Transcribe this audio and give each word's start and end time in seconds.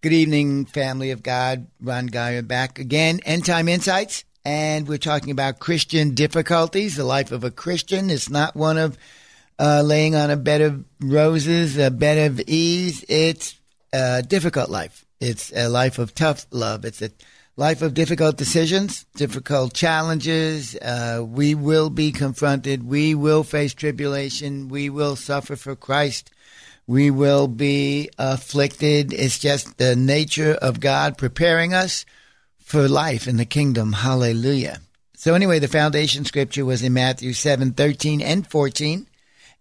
Good 0.00 0.12
evening, 0.12 0.64
family 0.66 1.10
of 1.10 1.24
God. 1.24 1.66
Ron 1.80 2.06
Geyer 2.06 2.42
back 2.42 2.78
again. 2.78 3.18
End 3.26 3.44
Time 3.44 3.66
Insights. 3.66 4.22
And 4.44 4.86
we're 4.86 4.96
talking 4.96 5.32
about 5.32 5.58
Christian 5.58 6.14
difficulties. 6.14 6.94
The 6.94 7.02
life 7.02 7.32
of 7.32 7.42
a 7.42 7.50
Christian 7.50 8.08
is 8.08 8.30
not 8.30 8.54
one 8.54 8.78
of 8.78 8.96
uh, 9.58 9.82
laying 9.84 10.14
on 10.14 10.30
a 10.30 10.36
bed 10.36 10.60
of 10.60 10.84
roses, 11.00 11.76
a 11.78 11.90
bed 11.90 12.30
of 12.30 12.40
ease. 12.46 13.04
It's 13.08 13.58
a 13.92 14.22
difficult 14.22 14.70
life. 14.70 15.04
It's 15.18 15.52
a 15.52 15.68
life 15.68 15.98
of 15.98 16.14
tough 16.14 16.46
love. 16.52 16.84
It's 16.84 17.02
a 17.02 17.10
life 17.56 17.82
of 17.82 17.94
difficult 17.94 18.36
decisions, 18.36 19.04
difficult 19.16 19.74
challenges. 19.74 20.76
Uh, 20.76 21.24
we 21.26 21.56
will 21.56 21.90
be 21.90 22.12
confronted. 22.12 22.84
We 22.84 23.16
will 23.16 23.42
face 23.42 23.74
tribulation. 23.74 24.68
We 24.68 24.90
will 24.90 25.16
suffer 25.16 25.56
for 25.56 25.74
Christ 25.74 26.30
we 26.88 27.10
will 27.10 27.46
be 27.46 28.10
afflicted. 28.18 29.12
It's 29.12 29.38
just 29.38 29.76
the 29.76 29.94
nature 29.94 30.54
of 30.54 30.80
God 30.80 31.18
preparing 31.18 31.74
us 31.74 32.06
for 32.58 32.88
life 32.88 33.28
in 33.28 33.36
the 33.36 33.44
kingdom. 33.44 33.92
Hallelujah. 33.92 34.78
So 35.14 35.34
anyway, 35.34 35.58
the 35.58 35.68
foundation 35.68 36.24
scripture 36.24 36.64
was 36.64 36.82
in 36.82 36.94
Matthew 36.94 37.34
7, 37.34 37.72
13 37.72 38.22
and 38.22 38.46
14. 38.46 39.06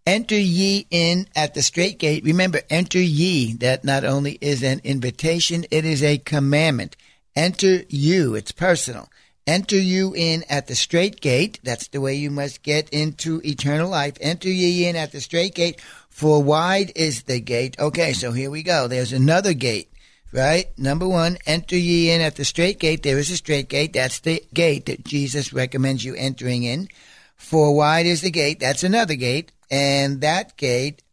Enter 0.06 0.40
ye 0.40 0.88
in 0.90 1.28
at 1.36 1.54
the 1.54 1.62
straight 1.62 2.00
gate. 2.00 2.24
Remember, 2.24 2.62
enter 2.70 3.00
ye. 3.00 3.54
That 3.56 3.84
not 3.84 4.06
only 4.06 4.38
is 4.40 4.64
an 4.64 4.80
invitation, 4.86 5.66
it 5.70 5.84
is 5.84 6.02
a 6.02 6.20
commandment. 6.20 6.96
Enter 7.36 7.84
you. 7.90 8.36
It's 8.36 8.54
personal. 8.54 9.10
Enter 9.48 9.78
you 9.78 10.14
in 10.14 10.44
at 10.50 10.68
the 10.68 10.76
straight 10.76 11.22
gate. 11.22 11.62
That's 11.64 11.88
the 11.88 12.02
way 12.02 12.16
you 12.16 12.30
must 12.30 12.64
get 12.64 12.90
into 12.90 13.42
eternal 13.46 13.90
life. 13.90 14.18
Enter 14.20 14.50
ye 14.50 14.86
in 14.86 14.98
at 14.98 15.14
the 15.14 15.22
straight 15.22 15.56
gate. 15.56 15.80
For 16.10 16.44
wide 16.44 16.92
is 16.98 17.24
the 17.24 17.40
gate. 17.40 17.80
Okay, 17.80 18.12
so 18.12 18.34
here 18.34 18.52
we 18.52 18.62
go. 18.62 18.90
There's 18.90 19.14
another 19.14 19.54
gate, 19.54 19.90
right? 20.34 20.66
Number 20.78 21.08
one, 21.08 21.38
enter 21.46 21.78
ye 21.78 22.12
in 22.12 22.20
at 22.20 22.36
the 22.36 22.44
straight 22.44 22.78
gate. 22.78 23.04
There 23.04 23.18
is 23.18 23.32
a 23.32 23.38
straight 23.38 23.70
gate. 23.70 23.94
That's 23.94 24.20
the 24.20 24.44
gate 24.54 24.88
that 24.88 25.06
Jesus 25.06 25.54
recommends 25.54 26.04
you 26.04 26.14
entering 26.16 26.64
in. 26.64 26.90
For 27.38 27.74
wide 27.74 28.06
is 28.06 28.20
the 28.20 28.32
gate. 28.32 28.60
That's 28.60 28.84
another 28.84 29.16
gate. 29.16 29.54
And 29.72 30.20
that 30.20 30.58
gate 30.58 31.04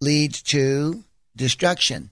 leads 0.00 0.40
to 0.44 1.04
destruction. 1.36 2.10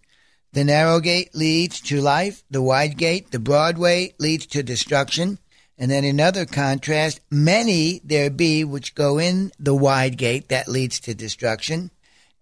The 0.53 0.65
narrow 0.65 1.01
gate 1.01 1.35
leads 1.35 1.81
to 1.83 2.03
life. 2.03 2.43
The 2.51 2.61
wide 2.61 2.99
gate, 2.99 3.31
the 3.31 3.39
broad 3.39 3.79
way, 3.79 4.15
leads 4.19 4.47
to 4.49 4.63
destruction. 4.63 5.39
And 5.81 5.91
then 5.91 6.05
in 6.05 6.11
another 6.11 6.45
contrast, 6.45 7.21
many 7.31 8.03
there 8.05 8.29
be 8.29 8.65
which 8.65 8.95
go 8.95 9.19
in 9.19 9.51
the 9.59 9.75
wide 9.75 10.19
gate 10.19 10.51
that 10.51 10.69
leads 10.69 11.01
to 11.01 11.15
destruction 11.15 11.91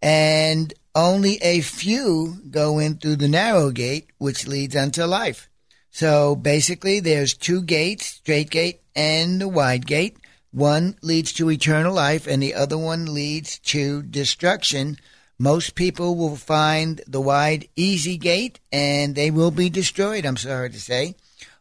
and 0.03 0.75
only 0.93 1.37
a 1.37 1.60
few 1.60 2.41
go 2.50 2.81
in 2.81 2.97
through 2.97 3.16
the 3.16 3.28
narrow 3.28 3.71
gate, 3.71 4.09
which 4.19 4.49
leads 4.49 4.75
unto 4.75 5.04
life. 5.04 5.49
So 5.93 6.34
basically, 6.34 6.99
there's 6.99 7.34
two 7.34 7.62
gates, 7.62 8.06
straight 8.06 8.50
gate 8.50 8.81
and 8.97 9.41
the 9.41 9.49
wide 9.49 9.87
gate. 9.87 10.16
One 10.50 10.97
leads 11.00 11.32
to 11.34 11.50
eternal 11.50 11.94
life, 11.94 12.26
and 12.26 12.43
the 12.43 12.55
other 12.55 12.76
one 12.76 13.15
leads 13.15 13.60
to 13.60 14.03
destruction. 14.03 14.99
Most 15.38 15.76
people 15.76 16.16
will 16.16 16.37
find 16.37 17.00
the 17.06 17.20
wide, 17.20 17.69
easy 17.76 18.16
gate, 18.16 18.59
and 18.72 19.15
they 19.15 19.31
will 19.31 19.53
be 19.53 19.70
destroyed, 19.70 20.26
I'm 20.26 20.37
sorry 20.37 20.70
to 20.70 20.81
say. 20.81 21.15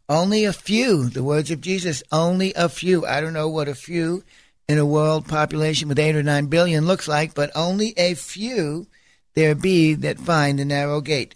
Only 0.10 0.46
a 0.46 0.54
few, 0.54 1.10
the 1.10 1.24
words 1.24 1.52
of 1.52 1.60
Jesus, 1.60 2.02
only 2.12 2.54
a 2.54 2.70
few. 2.70 3.06
I 3.06 3.20
don't 3.20 3.34
know 3.34 3.50
what 3.50 3.68
a 3.68 3.76
few 3.76 4.24
in 4.70 4.78
a 4.78 4.86
world 4.86 5.28
population 5.28 5.90
with 5.90 6.00
8 6.00 6.16
or 6.16 6.24
9 6.24 6.48
billion 6.48 6.86
looks 6.86 7.08
like, 7.08 7.34
but 7.34 7.52
only 7.56 7.94
a 7.98 8.14
few 8.14 8.88
there 9.36 9.54
be 9.54 9.94
that 9.94 10.20
find 10.20 10.60
the 10.60 10.66
narrow 10.66 11.02
gate. 11.02 11.36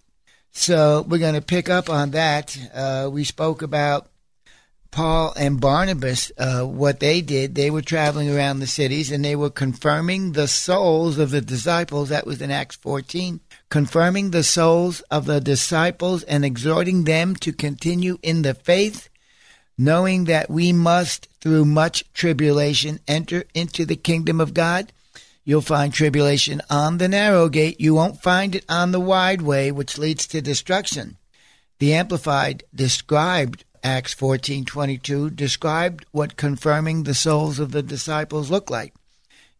So 0.51 1.05
we're 1.07 1.17
going 1.17 1.35
to 1.35 1.41
pick 1.41 1.69
up 1.69 1.89
on 1.89 2.11
that. 2.11 2.57
Uh, 2.73 3.09
we 3.11 3.23
spoke 3.23 3.61
about 3.61 4.07
Paul 4.89 5.33
and 5.37 5.61
Barnabas, 5.61 6.31
uh, 6.37 6.63
what 6.63 6.99
they 6.99 7.21
did. 7.21 7.55
They 7.55 7.69
were 7.71 7.81
traveling 7.81 8.29
around 8.29 8.59
the 8.59 8.67
cities 8.67 9.11
and 9.11 9.23
they 9.23 9.35
were 9.35 9.49
confirming 9.49 10.33
the 10.33 10.47
souls 10.47 11.17
of 11.17 11.31
the 11.31 11.41
disciples. 11.41 12.09
That 12.09 12.25
was 12.25 12.41
in 12.41 12.51
Acts 12.51 12.75
14. 12.75 13.39
Confirming 13.71 14.29
the 14.29 14.43
souls 14.43 15.01
of 15.09 15.25
the 15.25 15.41
disciples 15.41 16.21
and 16.23 16.45
exhorting 16.45 17.05
them 17.05 17.35
to 17.37 17.51
continue 17.51 18.19
in 18.21 18.43
the 18.43 18.53
faith 18.53 19.09
knowing 19.81 20.25
that 20.25 20.47
we 20.49 20.71
must, 20.71 21.27
through 21.39 21.65
much 21.65 22.03
tribulation, 22.13 22.99
enter 23.07 23.43
into 23.55 23.83
the 23.83 23.95
kingdom 23.95 24.39
of 24.39 24.53
God. 24.53 24.93
You'll 25.43 25.61
find 25.61 25.91
tribulation 25.91 26.61
on 26.69 26.99
the 26.99 27.07
narrow 27.07 27.49
gate. 27.49 27.81
You 27.81 27.95
won't 27.95 28.21
find 28.21 28.53
it 28.53 28.63
on 28.69 28.91
the 28.91 28.99
wide 28.99 29.41
way, 29.41 29.71
which 29.71 29.97
leads 29.97 30.27
to 30.27 30.41
destruction. 30.41 31.17
The 31.79 31.95
Amplified 31.95 32.63
described 32.75 33.63
Acts 33.83 34.13
14:22 34.13 35.31
described 35.35 36.05
what 36.11 36.37
confirming 36.37 37.03
the 37.03 37.15
souls 37.15 37.57
of 37.57 37.71
the 37.71 37.81
disciples 37.81 38.51
looked 38.51 38.69
like. 38.69 38.93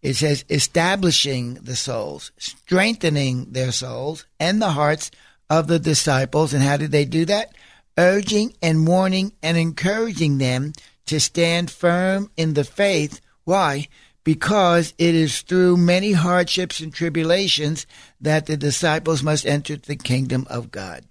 It 0.01 0.15
says 0.15 0.45
establishing 0.49 1.55
the 1.55 1.75
souls, 1.75 2.31
strengthening 2.37 3.51
their 3.51 3.71
souls 3.71 4.25
and 4.39 4.61
the 4.61 4.71
hearts 4.71 5.11
of 5.49 5.67
the 5.67 5.79
disciples. 5.79 6.53
And 6.53 6.63
how 6.63 6.77
did 6.77 6.91
they 6.91 7.05
do 7.05 7.25
that? 7.25 7.53
urging 7.97 8.53
and 8.61 8.87
warning 8.87 9.33
and 9.43 9.57
encouraging 9.57 10.37
them 10.37 10.73
to 11.05 11.19
stand 11.19 11.69
firm 11.69 12.31
in 12.37 12.53
the 12.53 12.63
faith. 12.63 13.21
Why? 13.43 13.87
Because 14.23 14.93
it 14.97 15.15
is 15.15 15.41
through 15.41 15.77
many 15.77 16.13
hardships 16.13 16.79
and 16.79 16.93
tribulations 16.93 17.85
that 18.19 18.45
the 18.45 18.57
disciples 18.57 19.23
must 19.23 19.45
enter 19.45 19.75
the 19.75 19.95
kingdom 19.95 20.45
of 20.49 20.71
God. 20.71 21.03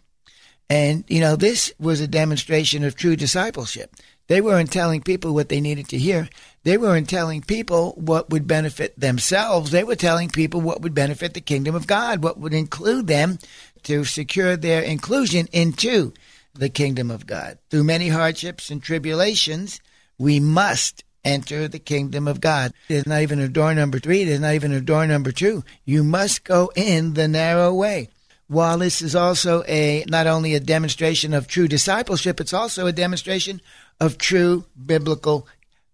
And, 0.69 1.05
you 1.09 1.21
know, 1.21 1.35
this 1.35 1.73
was 1.81 2.01
a 2.01 2.07
demonstration 2.07 2.85
of 2.85 2.95
true 2.95 3.17
discipleship. 3.17 3.95
They 4.31 4.41
weren't 4.41 4.71
telling 4.71 5.01
people 5.01 5.35
what 5.35 5.49
they 5.49 5.61
needed 5.61 5.89
to 5.89 5.99
hear. 5.99 6.29
They 6.63 6.79
weren't 6.79 7.11
telling 7.11 7.43
people 7.43 7.95
what 7.97 8.31
would 8.31 8.47
benefit 8.47 8.95
themselves. 8.97 9.73
They 9.73 9.83
were 9.83 9.97
telling 9.97 10.29
people 10.29 10.61
what 10.61 10.83
would 10.83 10.95
benefit 10.95 11.35
the 11.35 11.41
kingdom 11.41 11.75
of 11.75 11.89
God, 11.89 12.23
what 12.23 12.39
would 12.39 12.55
include 12.55 13.09
them 13.09 13.41
to 13.83 14.05
secure 14.05 14.57
their 14.57 14.83
inclusion 14.83 15.49
into 15.51 16.13
the 16.55 16.69
kingdom 16.69 17.11
of 17.11 17.27
God. 17.27 17.59
Through 17.71 17.83
many 17.83 18.07
hardships 18.07 18.71
and 18.71 18.81
tribulations, 18.81 19.81
we 20.17 20.39
must 20.39 21.03
enter 21.25 21.67
the 21.67 21.81
kingdom 21.81 22.29
of 22.29 22.41
God. 22.41 22.73
There's 22.87 23.09
not 23.09 23.23
even 23.23 23.41
a 23.41 23.49
door 23.49 23.75
number 23.75 23.99
three, 23.99 24.23
there's 24.23 24.39
not 24.39 24.55
even 24.55 24.73
a 24.73 24.81
door 24.81 25.09
number 25.09 25.33
two. 25.33 25.65
You 25.85 26.05
must 26.05 26.45
go 26.45 26.71
in 26.77 27.15
the 27.15 27.27
narrow 27.27 27.75
way. 27.75 28.11
While 28.47 28.79
this 28.79 29.01
is 29.01 29.15
also 29.15 29.63
a 29.69 30.05
not 30.09 30.27
only 30.27 30.55
a 30.55 30.61
demonstration 30.61 31.35
of 31.35 31.47
true 31.47 31.69
discipleship, 31.69 32.41
it's 32.41 32.53
also 32.53 32.87
a 32.87 32.93
demonstration 32.93 33.61
of 34.01 34.19
true 34.19 34.65
biblical 34.87 35.47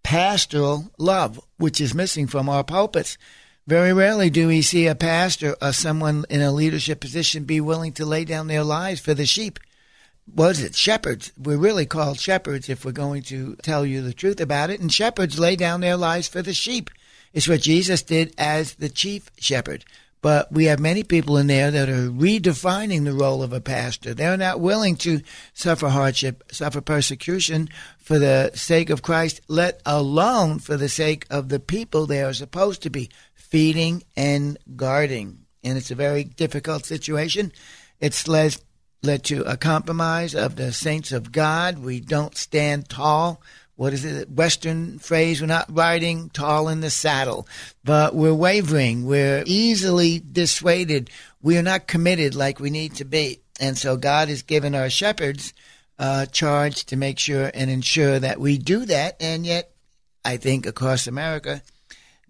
pastoral 0.02 0.90
love, 0.98 1.40
which 1.58 1.80
is 1.80 1.94
missing 1.94 2.26
from 2.26 2.48
our 2.48 2.64
pulpits. 2.64 3.18
Very 3.66 3.92
rarely 3.92 4.30
do 4.30 4.46
we 4.46 4.62
see 4.62 4.86
a 4.86 4.94
pastor 4.94 5.56
or 5.60 5.72
someone 5.72 6.24
in 6.30 6.40
a 6.40 6.52
leadership 6.52 7.00
position 7.00 7.44
be 7.44 7.60
willing 7.60 7.92
to 7.94 8.06
lay 8.06 8.24
down 8.24 8.46
their 8.46 8.62
lives 8.62 9.00
for 9.00 9.14
the 9.14 9.26
sheep 9.26 9.58
was 10.32 10.60
it 10.60 10.74
shepherds? 10.74 11.32
We're 11.38 11.56
really 11.56 11.86
called 11.86 12.18
shepherds 12.18 12.68
if 12.68 12.84
we're 12.84 12.92
going 12.92 13.22
to 13.24 13.56
tell 13.62 13.86
you 13.86 14.02
the 14.02 14.12
truth 14.12 14.40
about 14.40 14.70
it. 14.70 14.80
And 14.80 14.92
shepherds 14.92 15.38
lay 15.38 15.56
down 15.56 15.80
their 15.80 15.96
lives 15.96 16.28
for 16.28 16.42
the 16.42 16.54
sheep. 16.54 16.90
It's 17.32 17.48
what 17.48 17.60
Jesus 17.60 18.02
did 18.02 18.34
as 18.36 18.74
the 18.74 18.88
chief 18.88 19.30
shepherd. 19.38 19.84
But 20.26 20.50
we 20.50 20.64
have 20.64 20.80
many 20.80 21.04
people 21.04 21.36
in 21.36 21.46
there 21.46 21.70
that 21.70 21.88
are 21.88 22.10
redefining 22.10 23.04
the 23.04 23.12
role 23.12 23.44
of 23.44 23.52
a 23.52 23.60
pastor. 23.60 24.12
They're 24.12 24.36
not 24.36 24.58
willing 24.58 24.96
to 24.96 25.20
suffer 25.54 25.88
hardship, 25.88 26.42
suffer 26.50 26.80
persecution 26.80 27.68
for 27.98 28.18
the 28.18 28.50
sake 28.52 28.90
of 28.90 29.02
Christ, 29.02 29.40
let 29.46 29.80
alone 29.86 30.58
for 30.58 30.76
the 30.76 30.88
sake 30.88 31.28
of 31.30 31.48
the 31.48 31.60
people 31.60 32.06
they 32.06 32.24
are 32.24 32.32
supposed 32.32 32.82
to 32.82 32.90
be 32.90 33.08
feeding 33.36 34.02
and 34.16 34.58
guarding. 34.74 35.46
And 35.62 35.78
it's 35.78 35.92
a 35.92 35.94
very 35.94 36.24
difficult 36.24 36.86
situation. 36.86 37.52
It's 38.00 38.26
led, 38.26 38.56
led 39.04 39.22
to 39.26 39.44
a 39.44 39.56
compromise 39.56 40.34
of 40.34 40.56
the 40.56 40.72
saints 40.72 41.12
of 41.12 41.30
God. 41.30 41.78
We 41.78 42.00
don't 42.00 42.36
stand 42.36 42.88
tall 42.88 43.40
what 43.76 43.92
is 43.92 44.06
it, 44.06 44.30
Western 44.30 44.98
phrase? 44.98 45.40
We're 45.40 45.48
not 45.48 45.74
riding 45.74 46.30
tall 46.30 46.68
in 46.68 46.80
the 46.80 46.90
saddle, 46.90 47.46
but 47.84 48.14
we're 48.14 48.34
wavering. 48.34 49.04
We're 49.04 49.42
easily 49.46 50.18
dissuaded. 50.20 51.10
We 51.42 51.58
are 51.58 51.62
not 51.62 51.86
committed 51.86 52.34
like 52.34 52.58
we 52.58 52.70
need 52.70 52.94
to 52.96 53.04
be. 53.04 53.40
And 53.60 53.76
so 53.76 53.96
God 53.96 54.28
has 54.28 54.42
given 54.42 54.74
our 54.74 54.88
shepherds 54.88 55.52
uh, 55.98 56.24
charge 56.26 56.84
to 56.86 56.96
make 56.96 57.18
sure 57.18 57.50
and 57.52 57.70
ensure 57.70 58.18
that 58.18 58.40
we 58.40 58.56
do 58.56 58.86
that. 58.86 59.16
And 59.20 59.44
yet, 59.44 59.70
I 60.24 60.38
think 60.38 60.66
across 60.66 61.06
America, 61.06 61.62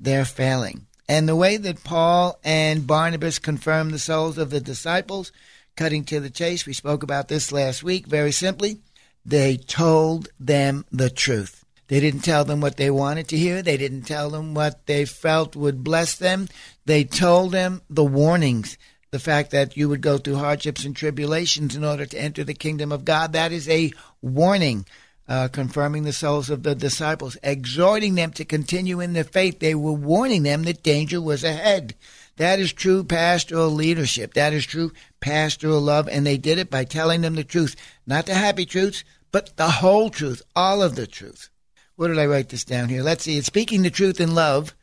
they're 0.00 0.24
failing. 0.24 0.86
And 1.08 1.28
the 1.28 1.36
way 1.36 1.56
that 1.56 1.84
Paul 1.84 2.40
and 2.42 2.88
Barnabas 2.88 3.38
confirmed 3.38 3.92
the 3.92 4.00
souls 4.00 4.36
of 4.36 4.50
the 4.50 4.60
disciples, 4.60 5.30
cutting 5.76 6.04
to 6.06 6.18
the 6.18 6.30
chase, 6.30 6.66
we 6.66 6.72
spoke 6.72 7.04
about 7.04 7.28
this 7.28 7.52
last 7.52 7.84
week 7.84 8.06
very 8.06 8.32
simply 8.32 8.80
they 9.26 9.56
told 9.56 10.28
them 10.38 10.84
the 10.92 11.10
truth. 11.10 11.64
They 11.88 11.98
didn't 11.98 12.20
tell 12.20 12.44
them 12.44 12.60
what 12.60 12.76
they 12.76 12.90
wanted 12.90 13.28
to 13.28 13.36
hear. 13.36 13.60
They 13.60 13.76
didn't 13.76 14.02
tell 14.02 14.30
them 14.30 14.54
what 14.54 14.86
they 14.86 15.04
felt 15.04 15.56
would 15.56 15.82
bless 15.82 16.16
them. 16.16 16.48
They 16.84 17.02
told 17.04 17.52
them 17.52 17.82
the 17.90 18.04
warnings, 18.04 18.78
the 19.10 19.18
fact 19.18 19.50
that 19.50 19.76
you 19.76 19.88
would 19.88 20.00
go 20.00 20.18
through 20.18 20.36
hardships 20.36 20.84
and 20.84 20.94
tribulations 20.94 21.74
in 21.74 21.84
order 21.84 22.06
to 22.06 22.18
enter 22.18 22.44
the 22.44 22.54
kingdom 22.54 22.92
of 22.92 23.04
God. 23.04 23.32
That 23.32 23.50
is 23.50 23.68
a 23.68 23.92
warning, 24.22 24.86
uh, 25.28 25.48
confirming 25.48 26.04
the 26.04 26.12
souls 26.12 26.48
of 26.48 26.62
the 26.62 26.74
disciples, 26.74 27.36
exhorting 27.42 28.14
them 28.14 28.30
to 28.32 28.44
continue 28.44 29.00
in 29.00 29.12
their 29.12 29.24
faith. 29.24 29.58
They 29.58 29.74
were 29.74 29.92
warning 29.92 30.44
them 30.44 30.62
that 30.64 30.84
danger 30.84 31.20
was 31.20 31.42
ahead. 31.42 31.94
That 32.36 32.60
is 32.60 32.72
true 32.72 33.02
pastoral 33.02 33.70
leadership. 33.70 34.34
That 34.34 34.52
is 34.52 34.66
true 34.66 34.92
pastoral 35.20 35.80
love. 35.80 36.08
And 36.08 36.26
they 36.26 36.36
did 36.36 36.58
it 36.58 36.70
by 36.70 36.84
telling 36.84 37.22
them 37.22 37.34
the 37.34 37.44
truth, 37.44 37.76
not 38.06 38.26
the 38.26 38.34
happy 38.34 38.66
truths, 38.66 39.04
but 39.36 39.54
the 39.58 39.68
whole 39.68 40.08
truth, 40.08 40.40
all 40.56 40.82
of 40.82 40.96
the 40.96 41.06
truth. 41.06 41.50
Where 41.96 42.08
did 42.08 42.18
I 42.18 42.24
write 42.24 42.48
this 42.48 42.64
down 42.64 42.88
here? 42.88 43.02
Let's 43.02 43.24
see. 43.24 43.36
It's 43.36 43.46
speaking 43.46 43.82
the 43.82 43.90
truth 43.90 44.18
in 44.18 44.34
love. 44.34 44.74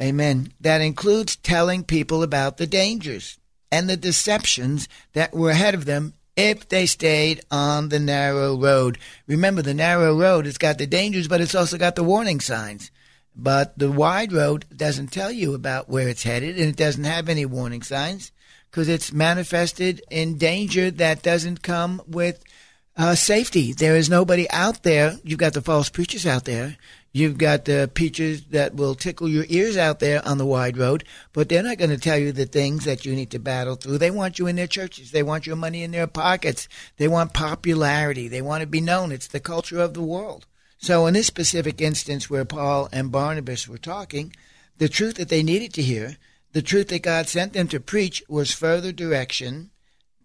Amen. 0.00 0.52
That 0.60 0.80
includes 0.80 1.34
telling 1.34 1.82
people 1.82 2.22
about 2.22 2.56
the 2.56 2.68
dangers 2.68 3.36
and 3.72 3.90
the 3.90 3.96
deceptions 3.96 4.86
that 5.14 5.34
were 5.34 5.50
ahead 5.50 5.74
of 5.74 5.86
them 5.86 6.14
if 6.36 6.68
they 6.68 6.86
stayed 6.86 7.40
on 7.50 7.88
the 7.88 7.98
narrow 7.98 8.56
road. 8.56 8.96
Remember, 9.26 9.60
the 9.60 9.74
narrow 9.74 10.16
road, 10.16 10.46
it's 10.46 10.56
got 10.56 10.78
the 10.78 10.86
dangers, 10.86 11.26
but 11.26 11.40
it's 11.40 11.56
also 11.56 11.76
got 11.76 11.96
the 11.96 12.04
warning 12.04 12.38
signs. 12.38 12.92
But 13.34 13.76
the 13.76 13.90
wide 13.90 14.32
road 14.32 14.66
doesn't 14.76 15.08
tell 15.08 15.32
you 15.32 15.52
about 15.52 15.88
where 15.88 16.08
it's 16.08 16.22
headed, 16.22 16.60
and 16.60 16.68
it 16.68 16.76
doesn't 16.76 17.02
have 17.02 17.28
any 17.28 17.44
warning 17.44 17.82
signs 17.82 18.30
because 18.70 18.88
it's 18.88 19.12
manifested 19.12 20.00
in 20.12 20.38
danger 20.38 20.92
that 20.92 21.24
doesn't 21.24 21.64
come 21.64 22.00
with 22.06 22.44
uh, 22.96 23.14
safety. 23.14 23.72
There 23.72 23.96
is 23.96 24.10
nobody 24.10 24.48
out 24.50 24.82
there. 24.82 25.18
You've 25.24 25.38
got 25.38 25.54
the 25.54 25.62
false 25.62 25.88
preachers 25.88 26.26
out 26.26 26.44
there. 26.44 26.76
You've 27.12 27.38
got 27.38 27.64
the 27.64 27.90
preachers 27.92 28.44
that 28.46 28.76
will 28.76 28.94
tickle 28.94 29.28
your 29.28 29.44
ears 29.48 29.76
out 29.76 29.98
there 29.98 30.24
on 30.26 30.38
the 30.38 30.46
wide 30.46 30.76
road, 30.76 31.02
but 31.32 31.48
they're 31.48 31.62
not 31.62 31.78
going 31.78 31.90
to 31.90 31.98
tell 31.98 32.18
you 32.18 32.30
the 32.30 32.46
things 32.46 32.84
that 32.84 33.04
you 33.04 33.16
need 33.16 33.32
to 33.32 33.40
battle 33.40 33.74
through. 33.74 33.98
They 33.98 34.12
want 34.12 34.38
you 34.38 34.46
in 34.46 34.54
their 34.54 34.68
churches. 34.68 35.10
They 35.10 35.24
want 35.24 35.44
your 35.44 35.56
money 35.56 35.82
in 35.82 35.90
their 35.90 36.06
pockets. 36.06 36.68
They 36.98 37.08
want 37.08 37.34
popularity. 37.34 38.28
They 38.28 38.42
want 38.42 38.60
to 38.60 38.66
be 38.68 38.80
known. 38.80 39.10
It's 39.10 39.26
the 39.26 39.40
culture 39.40 39.80
of 39.80 39.94
the 39.94 40.02
world. 40.02 40.46
So, 40.78 41.06
in 41.06 41.14
this 41.14 41.26
specific 41.26 41.80
instance 41.80 42.30
where 42.30 42.44
Paul 42.44 42.88
and 42.92 43.10
Barnabas 43.10 43.66
were 43.66 43.76
talking, 43.76 44.32
the 44.78 44.88
truth 44.88 45.16
that 45.16 45.28
they 45.28 45.42
needed 45.42 45.74
to 45.74 45.82
hear, 45.82 46.16
the 46.52 46.62
truth 46.62 46.88
that 46.88 47.02
God 47.02 47.26
sent 47.28 47.54
them 47.54 47.68
to 47.68 47.80
preach, 47.80 48.22
was 48.28 48.52
further 48.52 48.92
direction 48.92 49.70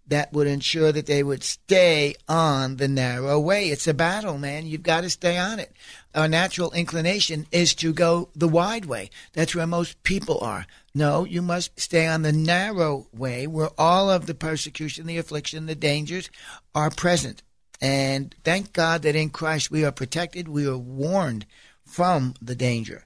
that 0.07 0.31
would 0.33 0.47
ensure 0.47 0.91
that 0.91 1.05
they 1.05 1.23
would 1.23 1.43
stay 1.43 2.15
on 2.27 2.77
the 2.77 2.87
narrow 2.87 3.39
way. 3.39 3.69
It's 3.69 3.87
a 3.87 3.93
battle, 3.93 4.37
man. 4.37 4.67
You've 4.67 4.83
got 4.83 5.01
to 5.01 5.09
stay 5.09 5.37
on 5.37 5.59
it. 5.59 5.71
Our 6.13 6.27
natural 6.27 6.71
inclination 6.71 7.47
is 7.51 7.73
to 7.75 7.91
go 7.93 8.29
the 8.35 8.47
wide 8.47 8.85
way. 8.85 9.09
That's 9.33 9.55
where 9.55 9.67
most 9.67 10.01
people 10.03 10.39
are. 10.39 10.65
No, 10.93 11.25
you 11.25 11.41
must 11.41 11.79
stay 11.79 12.07
on 12.07 12.21
the 12.21 12.31
narrow 12.31 13.07
way 13.11 13.47
where 13.47 13.69
all 13.77 14.09
of 14.09 14.25
the 14.25 14.35
persecution, 14.35 15.07
the 15.07 15.17
affliction, 15.17 15.65
the 15.65 15.75
dangers 15.75 16.29
are 16.73 16.89
present. 16.89 17.41
And 17.81 18.33
thank 18.43 18.71
God 18.73 19.01
that 19.01 19.15
in 19.15 19.29
Christ 19.29 19.71
we 19.71 19.83
are 19.83 19.91
protected, 19.91 20.47
we 20.47 20.67
are 20.67 20.77
warned 20.77 21.45
from 21.83 22.35
the 22.41 22.55
danger. 22.55 23.04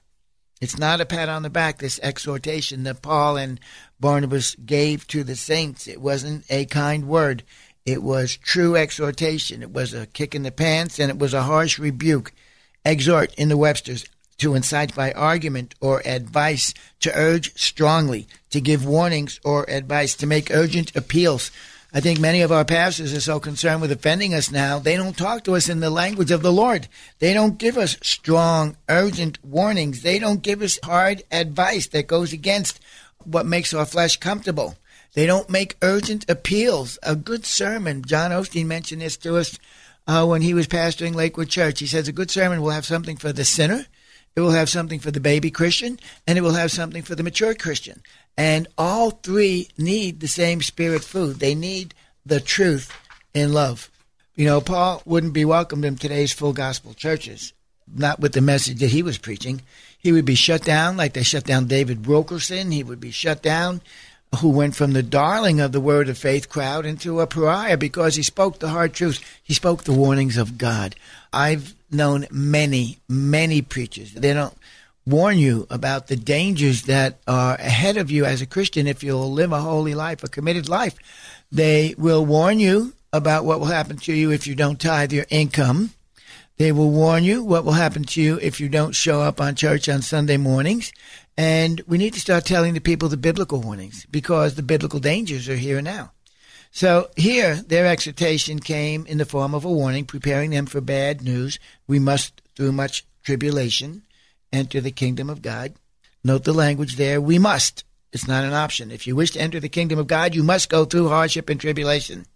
It's 0.60 0.78
not 0.78 1.00
a 1.00 1.06
pat 1.06 1.30
on 1.30 1.42
the 1.42 1.50
back, 1.50 1.78
this 1.78 1.98
exhortation 2.02 2.82
that 2.82 3.00
Paul 3.00 3.38
and 3.38 3.58
Barnabas 3.98 4.54
gave 4.56 5.06
to 5.08 5.24
the 5.24 5.36
saints. 5.36 5.88
It 5.88 6.00
wasn't 6.00 6.44
a 6.50 6.66
kind 6.66 7.08
word. 7.08 7.44
It 7.86 8.02
was 8.02 8.36
true 8.36 8.76
exhortation. 8.76 9.62
It 9.62 9.72
was 9.72 9.94
a 9.94 10.06
kick 10.06 10.34
in 10.34 10.42
the 10.42 10.50
pants 10.50 10.98
and 10.98 11.10
it 11.10 11.18
was 11.18 11.32
a 11.32 11.44
harsh 11.44 11.78
rebuke. 11.78 12.32
Exhort 12.84 13.34
in 13.34 13.48
the 13.48 13.56
Webster's 13.56 14.04
to 14.40 14.54
incite 14.54 14.94
by 14.94 15.12
argument 15.12 15.74
or 15.80 16.02
advice, 16.06 16.72
to 17.00 17.14
urge 17.14 17.54
strongly, 17.60 18.26
to 18.48 18.60
give 18.60 18.86
warnings 18.86 19.38
or 19.44 19.68
advice, 19.68 20.14
to 20.14 20.26
make 20.26 20.50
urgent 20.50 20.96
appeals. 20.96 21.50
I 21.92 22.00
think 22.00 22.20
many 22.20 22.42
of 22.42 22.52
our 22.52 22.64
pastors 22.64 23.12
are 23.12 23.20
so 23.20 23.40
concerned 23.40 23.80
with 23.80 23.90
offending 23.90 24.32
us 24.32 24.50
now, 24.50 24.78
they 24.78 24.96
don't 24.96 25.16
talk 25.16 25.42
to 25.44 25.56
us 25.56 25.68
in 25.68 25.80
the 25.80 25.90
language 25.90 26.30
of 26.30 26.42
the 26.42 26.52
Lord. 26.52 26.86
They 27.18 27.34
don't 27.34 27.58
give 27.58 27.76
us 27.76 27.96
strong, 28.00 28.76
urgent 28.88 29.44
warnings. 29.44 30.02
They 30.02 30.20
don't 30.20 30.42
give 30.42 30.62
us 30.62 30.78
hard 30.84 31.24
advice 31.32 31.88
that 31.88 32.06
goes 32.06 32.32
against 32.32 32.80
what 33.24 33.44
makes 33.44 33.74
our 33.74 33.86
flesh 33.86 34.18
comfortable. 34.18 34.76
They 35.14 35.26
don't 35.26 35.50
make 35.50 35.76
urgent 35.82 36.30
appeals. 36.30 36.98
A 37.02 37.16
good 37.16 37.44
sermon, 37.44 38.04
John 38.04 38.30
Osteen 38.30 38.66
mentioned 38.66 39.02
this 39.02 39.16
to 39.18 39.36
us 39.36 39.58
uh, 40.06 40.24
when 40.26 40.42
he 40.42 40.54
was 40.54 40.68
pastoring 40.68 41.14
Lakewood 41.14 41.48
Church. 41.48 41.80
He 41.80 41.86
says 41.86 42.06
a 42.06 42.12
good 42.12 42.30
sermon 42.30 42.62
will 42.62 42.70
have 42.70 42.86
something 42.86 43.16
for 43.16 43.32
the 43.32 43.44
sinner, 43.44 43.86
it 44.36 44.40
will 44.40 44.50
have 44.50 44.68
something 44.68 45.00
for 45.00 45.10
the 45.10 45.20
baby 45.20 45.50
Christian, 45.50 45.98
and 46.26 46.38
it 46.38 46.42
will 46.42 46.54
have 46.54 46.70
something 46.70 47.02
for 47.02 47.14
the 47.14 47.22
mature 47.22 47.54
Christian. 47.54 48.02
And 48.36 48.68
all 48.78 49.10
three 49.10 49.68
need 49.76 50.20
the 50.20 50.28
same 50.28 50.62
spirit 50.62 51.04
food. 51.04 51.36
They 51.36 51.54
need 51.54 51.94
the 52.24 52.40
truth 52.40 52.92
in 53.34 53.52
love. 53.52 53.90
You 54.34 54.46
know, 54.46 54.60
Paul 54.60 55.02
wouldn't 55.04 55.32
be 55.32 55.44
welcomed 55.44 55.84
in 55.84 55.96
today's 55.96 56.32
full 56.32 56.52
gospel 56.52 56.94
churches, 56.94 57.52
not 57.92 58.20
with 58.20 58.32
the 58.32 58.40
message 58.40 58.78
that 58.78 58.90
he 58.90 59.02
was 59.02 59.18
preaching. 59.18 59.62
He 59.98 60.12
would 60.12 60.24
be 60.24 60.34
shut 60.34 60.62
down 60.62 60.96
like 60.96 61.12
they 61.12 61.22
shut 61.22 61.44
down 61.44 61.66
David 61.66 62.06
Wilkerson. 62.06 62.70
He 62.70 62.82
would 62.82 63.00
be 63.00 63.10
shut 63.10 63.42
down, 63.42 63.82
who 64.38 64.48
went 64.48 64.76
from 64.76 64.92
the 64.92 65.02
darling 65.02 65.60
of 65.60 65.72
the 65.72 65.80
Word 65.80 66.08
of 66.08 66.16
Faith 66.16 66.48
crowd 66.48 66.86
into 66.86 67.20
a 67.20 67.26
pariah 67.26 67.76
because 67.76 68.14
he 68.14 68.22
spoke 68.22 68.58
the 68.58 68.68
hard 68.68 68.92
truth. 68.92 69.20
He 69.42 69.54
spoke 69.54 69.84
the 69.84 69.92
warnings 69.92 70.36
of 70.36 70.56
God. 70.56 70.94
I've 71.32 71.74
known 71.90 72.26
many, 72.30 72.98
many 73.08 73.60
preachers. 73.60 74.12
They 74.12 74.32
don't 74.32 74.56
warn 75.04 75.38
you 75.38 75.66
about 75.68 76.06
the 76.06 76.16
dangers 76.16 76.82
that 76.82 77.18
are 77.26 77.54
ahead 77.56 77.96
of 77.96 78.10
you 78.10 78.24
as 78.24 78.40
a 78.40 78.46
Christian 78.46 78.86
if 78.86 79.02
you'll 79.02 79.32
live 79.32 79.52
a 79.52 79.60
holy 79.60 79.94
life, 79.94 80.22
a 80.22 80.28
committed 80.28 80.68
life. 80.68 80.94
They 81.50 81.94
will 81.98 82.24
warn 82.24 82.60
you 82.60 82.92
about 83.12 83.44
what 83.44 83.58
will 83.58 83.66
happen 83.66 83.96
to 83.96 84.12
you 84.12 84.30
if 84.30 84.46
you 84.46 84.54
don't 84.54 84.80
tithe 84.80 85.12
your 85.12 85.26
income. 85.30 85.90
They 86.60 86.72
will 86.72 86.90
warn 86.90 87.24
you 87.24 87.42
what 87.42 87.64
will 87.64 87.72
happen 87.72 88.04
to 88.04 88.20
you 88.20 88.38
if 88.42 88.60
you 88.60 88.68
don't 88.68 88.94
show 88.94 89.22
up 89.22 89.40
on 89.40 89.54
church 89.54 89.88
on 89.88 90.02
Sunday 90.02 90.36
mornings. 90.36 90.92
And 91.34 91.80
we 91.86 91.96
need 91.96 92.12
to 92.12 92.20
start 92.20 92.44
telling 92.44 92.74
the 92.74 92.82
people 92.82 93.08
the 93.08 93.16
biblical 93.16 93.62
warnings 93.62 94.04
because 94.10 94.56
the 94.56 94.62
biblical 94.62 95.00
dangers 95.00 95.48
are 95.48 95.56
here 95.56 95.80
now. 95.80 96.12
So 96.70 97.08
here, 97.16 97.54
their 97.54 97.86
exhortation 97.86 98.58
came 98.58 99.06
in 99.06 99.16
the 99.16 99.24
form 99.24 99.54
of 99.54 99.64
a 99.64 99.72
warning, 99.72 100.04
preparing 100.04 100.50
them 100.50 100.66
for 100.66 100.82
bad 100.82 101.22
news. 101.22 101.58
We 101.86 101.98
must, 101.98 102.42
through 102.56 102.72
much 102.72 103.06
tribulation, 103.22 104.02
enter 104.52 104.82
the 104.82 104.90
kingdom 104.90 105.30
of 105.30 105.40
God. 105.40 105.72
Note 106.22 106.44
the 106.44 106.52
language 106.52 106.96
there. 106.96 107.22
We 107.22 107.38
must. 107.38 107.84
It's 108.12 108.28
not 108.28 108.44
an 108.44 108.52
option. 108.52 108.90
If 108.90 109.06
you 109.06 109.16
wish 109.16 109.30
to 109.30 109.40
enter 109.40 109.60
the 109.60 109.70
kingdom 109.70 109.98
of 109.98 110.08
God, 110.08 110.34
you 110.34 110.42
must 110.42 110.68
go 110.68 110.84
through 110.84 111.08
hardship 111.08 111.48
and 111.48 111.58
tribulation. 111.58 112.26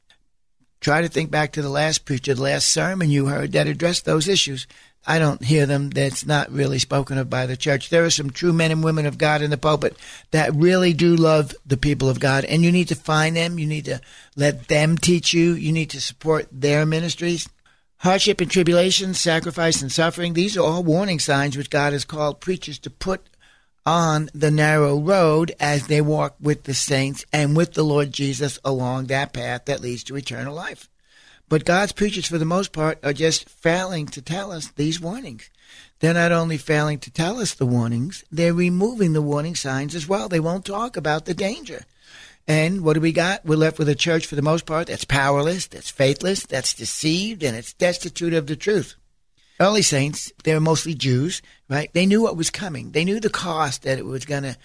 Try 0.84 1.00
to 1.00 1.08
think 1.08 1.30
back 1.30 1.52
to 1.52 1.62
the 1.62 1.70
last 1.70 2.04
preacher, 2.04 2.34
the 2.34 2.42
last 2.42 2.68
sermon 2.68 3.08
you 3.08 3.24
heard 3.24 3.52
that 3.52 3.66
addressed 3.66 4.04
those 4.04 4.28
issues. 4.28 4.66
I 5.06 5.18
don't 5.18 5.42
hear 5.42 5.64
them. 5.64 5.88
That's 5.88 6.26
not 6.26 6.52
really 6.52 6.78
spoken 6.78 7.16
of 7.16 7.30
by 7.30 7.46
the 7.46 7.56
church. 7.56 7.88
There 7.88 8.04
are 8.04 8.10
some 8.10 8.28
true 8.28 8.52
men 8.52 8.70
and 8.70 8.84
women 8.84 9.06
of 9.06 9.16
God 9.16 9.40
in 9.40 9.48
the 9.48 9.56
pulpit 9.56 9.96
that 10.30 10.54
really 10.54 10.92
do 10.92 11.16
love 11.16 11.54
the 11.64 11.78
people 11.78 12.10
of 12.10 12.20
God, 12.20 12.44
and 12.44 12.62
you 12.62 12.70
need 12.70 12.88
to 12.88 12.94
find 12.94 13.34
them. 13.34 13.58
You 13.58 13.66
need 13.66 13.86
to 13.86 14.02
let 14.36 14.68
them 14.68 14.98
teach 14.98 15.32
you. 15.32 15.54
You 15.54 15.72
need 15.72 15.88
to 15.88 16.02
support 16.02 16.48
their 16.52 16.84
ministries. 16.84 17.48
Hardship 17.96 18.42
and 18.42 18.50
tribulation, 18.50 19.14
sacrifice 19.14 19.80
and 19.80 19.90
suffering, 19.90 20.34
these 20.34 20.54
are 20.54 20.62
all 20.62 20.84
warning 20.84 21.18
signs 21.18 21.56
which 21.56 21.70
God 21.70 21.94
has 21.94 22.04
called 22.04 22.42
preachers 22.42 22.78
to 22.80 22.90
put 22.90 23.22
on 23.86 24.30
the 24.34 24.50
narrow 24.50 24.98
road 24.98 25.54
as 25.60 25.86
they 25.86 26.00
walk 26.00 26.36
with 26.40 26.64
the 26.64 26.74
saints 26.74 27.24
and 27.32 27.56
with 27.56 27.74
the 27.74 27.82
Lord 27.82 28.12
Jesus 28.12 28.58
along 28.64 29.06
that 29.06 29.32
path 29.32 29.66
that 29.66 29.80
leads 29.80 30.04
to 30.04 30.16
eternal 30.16 30.54
life. 30.54 30.88
But 31.48 31.64
God's 31.64 31.92
preachers, 31.92 32.26
for 32.26 32.38
the 32.38 32.44
most 32.44 32.72
part, 32.72 32.98
are 33.04 33.12
just 33.12 33.48
failing 33.48 34.06
to 34.06 34.22
tell 34.22 34.50
us 34.50 34.68
these 34.68 35.00
warnings. 35.00 35.50
They're 36.00 36.14
not 36.14 36.32
only 36.32 36.56
failing 36.56 36.98
to 37.00 37.10
tell 37.10 37.38
us 37.38 37.54
the 37.54 37.66
warnings, 37.66 38.24
they're 38.32 38.54
removing 38.54 39.12
the 39.12 39.22
warning 39.22 39.54
signs 39.54 39.94
as 39.94 40.08
well. 40.08 40.28
They 40.28 40.40
won't 40.40 40.64
talk 40.64 40.96
about 40.96 41.26
the 41.26 41.34
danger. 41.34 41.84
And 42.46 42.82
what 42.82 42.94
do 42.94 43.00
we 43.00 43.12
got? 43.12 43.44
We're 43.44 43.56
left 43.56 43.78
with 43.78 43.88
a 43.88 43.94
church, 43.94 44.26
for 44.26 44.36
the 44.36 44.42
most 44.42 44.66
part, 44.66 44.88
that's 44.88 45.04
powerless, 45.04 45.66
that's 45.66 45.90
faithless, 45.90 46.44
that's 46.44 46.74
deceived, 46.74 47.42
and 47.42 47.56
it's 47.56 47.72
destitute 47.72 48.34
of 48.34 48.46
the 48.46 48.56
truth. 48.56 48.96
Early 49.60 49.82
saints, 49.82 50.32
they 50.42 50.52
were 50.52 50.60
mostly 50.60 50.94
Jews, 50.94 51.40
right? 51.68 51.92
They 51.92 52.06
knew 52.06 52.22
what 52.22 52.36
was 52.36 52.50
coming. 52.50 52.90
They 52.90 53.04
knew 53.04 53.20
the 53.20 53.30
cost 53.30 53.82
that 53.82 53.98
it 53.98 54.04
was 54.04 54.24
going 54.24 54.42
to 54.42 54.56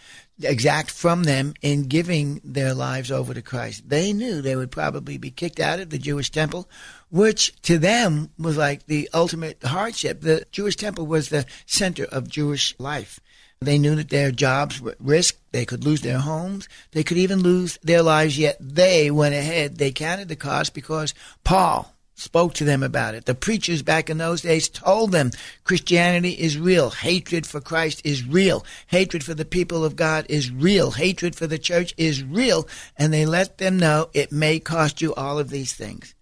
exact 0.41 0.89
from 0.89 1.23
them 1.25 1.53
in 1.61 1.83
giving 1.83 2.41
their 2.43 2.73
lives 2.73 3.11
over 3.11 3.33
to 3.33 3.41
Christ. 3.41 3.87
They 3.87 4.13
knew 4.13 4.41
they 4.41 4.55
would 4.55 4.71
probably 4.71 5.17
be 5.17 5.29
kicked 5.31 5.59
out 5.59 5.79
of 5.79 5.89
the 5.89 5.99
Jewish 5.99 6.31
temple, 6.31 6.69
which 7.09 7.61
to 7.63 7.77
them 7.77 8.31
was 8.39 8.57
like 8.57 8.85
the 8.85 9.09
ultimate 9.13 9.61
hardship. 9.63 10.21
The 10.21 10.45
Jewish 10.51 10.75
temple 10.75 11.05
was 11.05 11.29
the 11.29 11.45
center 11.65 12.05
of 12.05 12.29
Jewish 12.29 12.73
life. 12.79 13.19
They 13.61 13.77
knew 13.77 13.95
that 13.95 14.09
their 14.09 14.31
jobs 14.31 14.79
were 14.79 14.91
at 14.91 15.01
risk. 15.01 15.37
They 15.51 15.65
could 15.65 15.83
lose 15.83 16.01
their 16.01 16.19
homes. 16.19 16.69
They 16.91 17.03
could 17.03 17.17
even 17.17 17.43
lose 17.43 17.77
their 17.83 18.01
lives, 18.01 18.39
yet 18.39 18.57
they 18.61 19.11
went 19.11 19.35
ahead. 19.35 19.77
They 19.77 19.91
counted 19.91 20.29
the 20.29 20.37
cost 20.37 20.73
because 20.73 21.13
Paul 21.43 21.93
spoke 22.19 22.53
to 22.55 22.63
them 22.63 22.83
about 22.83 23.15
it. 23.15 23.25
The 23.25 23.35
preachers 23.35 23.81
back 23.81 24.09
in 24.09 24.17
those 24.17 24.41
days 24.41 24.69
told 24.69 25.11
them 25.11 25.31
Christianity 25.63 26.31
is 26.31 26.57
real. 26.57 26.89
Hatred 26.89 27.45
for 27.45 27.61
Christ 27.61 28.01
is 28.03 28.25
real. 28.25 28.65
Hatred 28.87 29.23
for 29.23 29.33
the 29.33 29.45
people 29.45 29.85
of 29.85 29.95
God 29.95 30.25
is 30.29 30.51
real. 30.51 30.91
Hatred 30.91 31.35
for 31.35 31.47
the 31.47 31.57
church 31.57 31.93
is 31.97 32.23
real. 32.23 32.67
And 32.97 33.13
they 33.13 33.25
let 33.25 33.57
them 33.57 33.77
know 33.77 34.09
it 34.13 34.31
may 34.31 34.59
cost 34.59 35.01
you 35.01 35.13
all 35.15 35.39
of 35.39 35.49
these 35.49 35.73
things. 35.73 36.13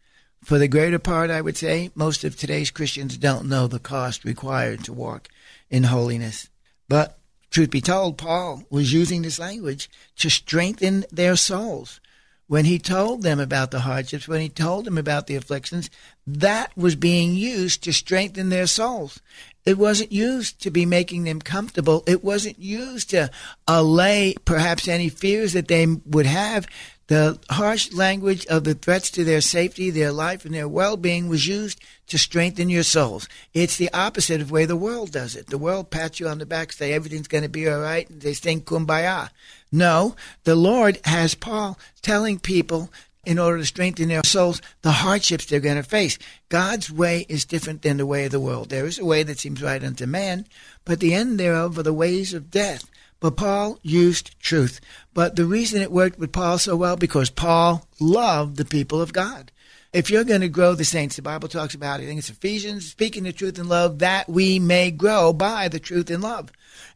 For 0.44 0.58
the 0.58 0.68
greater 0.68 1.00
part, 1.00 1.30
I 1.30 1.42
would 1.42 1.58
say, 1.58 1.92
most 1.96 2.24
of 2.24 2.38
today's 2.38 2.72
Christians 2.72 3.18
don't 3.18 3.50
know 3.50 3.68
the 3.68 3.80
cost 3.80 4.24
required 4.24 4.84
to 4.86 4.94
walk 4.94 5.28
in 5.70 5.84
holiness. 5.84 6.50
But 6.88 7.18
Truth 7.50 7.72
be 7.72 7.82
told, 7.82 8.18
Paul 8.18 8.64
was 8.70 8.94
using 8.94 9.22
this 9.22 9.40
language 9.40 9.90
to 10.18 10.30
strengthen 10.30 11.06
their 11.12 11.36
souls. 11.36 12.00
When 12.48 12.64
he 12.64 12.80
told 12.80 13.24
them 13.24 13.40
about 13.42 13.72
the 13.72 13.82
hardships, 13.82 14.28
when 14.28 14.40
he 14.40 14.48
told 14.48 14.86
them 14.86 14.98
about 14.98 15.28
the 15.28 15.36
afflictions, 15.36 15.90
that 16.26 16.76
was 16.78 16.96
being 16.96 17.36
used 17.36 17.84
to 17.84 17.94
strengthen 17.94 18.50
their 18.50 18.68
souls. 18.68 19.20
It 19.66 19.78
wasn't 19.78 20.14
used 20.14 20.62
to 20.62 20.72
be 20.72 20.86
making 20.86 21.26
them 21.26 21.42
comfortable. 21.42 22.06
It 22.08 22.24
wasn't 22.24 22.58
used 22.58 23.10
to 23.10 23.30
allay 23.68 24.36
perhaps 24.46 24.88
any 24.88 25.10
fears 25.10 25.52
that 25.54 25.68
they 25.68 25.86
would 25.86 26.26
have. 26.26 26.68
The 27.08 27.40
harsh 27.50 27.94
language 27.94 28.46
of 28.48 28.66
the 28.66 28.74
threats 28.74 29.10
to 29.12 29.24
their 29.24 29.40
safety, 29.40 29.90
their 29.90 30.12
life, 30.12 30.44
and 30.44 30.54
their 30.54 30.68
well 30.68 30.98
being 30.98 31.30
was 31.30 31.48
used 31.48 31.80
to 32.08 32.18
strengthen 32.18 32.70
your 32.70 32.84
souls. 32.84 33.30
It's 33.54 33.78
the 33.78 33.92
opposite 33.94 34.42
of 34.42 34.52
way 34.52 34.66
the 34.66 34.76
world 34.76 35.14
does 35.14 35.36
it. 35.36 35.48
The 35.48 35.58
world 35.58 35.90
pats 35.90 36.20
you 36.20 36.28
on 36.28 36.40
the 36.40 36.46
back, 36.46 36.74
say 36.74 36.92
everything's 36.92 37.30
going 37.30 37.44
to 37.44 37.50
be 37.50 37.68
all 37.70 37.80
right, 37.80 38.10
and 38.10 38.22
they 38.22 38.34
sing 38.34 38.62
kumbaya. 38.62 39.30
No, 39.72 40.16
the 40.44 40.56
Lord 40.56 41.00
has 41.06 41.34
Paul 41.34 41.80
telling 42.02 42.40
people 42.40 42.92
in 43.26 43.40
order 43.40 43.58
to 43.58 43.66
strengthen 43.66 44.08
their 44.08 44.24
souls 44.24 44.62
the 44.82 44.92
hardships 44.92 45.46
they're 45.46 45.60
going 45.60 45.76
to 45.76 45.84
face. 45.84 46.18
God's 46.50 46.92
way 46.92 47.26
is 47.28 47.44
different 47.46 47.82
than 47.82 47.98
the 47.98 48.06
way 48.06 48.26
of 48.26 48.32
the 48.32 48.40
world. 48.40 48.70
There 48.70 48.86
is 48.86 49.00
a 49.00 49.06
way 49.06 49.24
that 49.24 49.40
seems 49.40 49.62
right 49.62 49.84
unto 49.84 50.06
man, 50.06 50.46
but 50.86 51.02
the 51.02 51.14
end 51.14 51.38
thereof 51.38 51.78
are 51.78 51.84
the 51.84 51.94
ways 51.94 52.34
of 52.34 52.52
death. 52.52 52.90
But 53.20 53.38
Paul 53.38 53.80
used 53.82 54.40
truth. 54.40 54.80
But 55.14 55.36
the 55.36 55.46
reason 55.46 55.82
it 55.82 55.92
worked 55.92 56.20
with 56.20 56.32
Paul 56.32 56.58
so 56.58 56.76
well 56.76 56.96
because 56.96 57.30
Paul 57.30 57.88
loved 58.00 58.58
the 58.58 58.66
people 58.66 59.02
of 59.02 59.14
God. 59.14 59.52
If 59.94 60.10
you're 60.10 60.24
going 60.24 60.42
to 60.42 60.50
grow 60.50 60.76
the 60.76 60.86
saints, 60.86 61.16
the 61.16 61.22
Bible 61.22 61.48
talks 61.48 61.74
about, 61.74 62.02
I 62.02 62.06
think 62.06 62.20
it's 62.20 62.30
Ephesians, 62.30 62.90
speaking 62.90 63.24
the 63.24 63.32
truth 63.32 63.58
in 63.58 63.68
love, 63.68 64.00
that 64.00 64.30
we 64.30 64.60
may 64.60 64.92
grow 64.92 65.34
by 65.34 65.70
the 65.70 65.80
truth 65.80 66.12
in 66.12 66.22
love. 66.22 66.52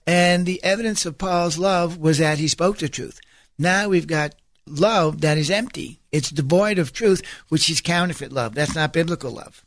And 0.06 0.46
the 0.46 0.64
evidence 0.64 1.06
of 1.06 1.18
Paul's 1.18 1.58
love 1.58 1.98
was 1.98 2.18
that 2.20 2.38
he 2.38 2.48
spoke 2.48 2.78
the 2.78 2.90
truth. 2.90 3.20
Now 3.58 3.88
we've 3.90 4.08
got 4.08 4.36
love 4.68 5.22
that 5.22 5.38
is 5.38 5.50
empty. 5.50 6.00
It's 6.12 6.30
devoid 6.30 6.78
of 6.80 6.94
truth, 6.94 7.22
which 7.50 7.70
is 7.70 7.82
counterfeit 7.82 8.32
love. 8.32 8.56
That's 8.56 8.76
not 8.76 8.94
biblical 8.94 9.32
love. 9.32 9.64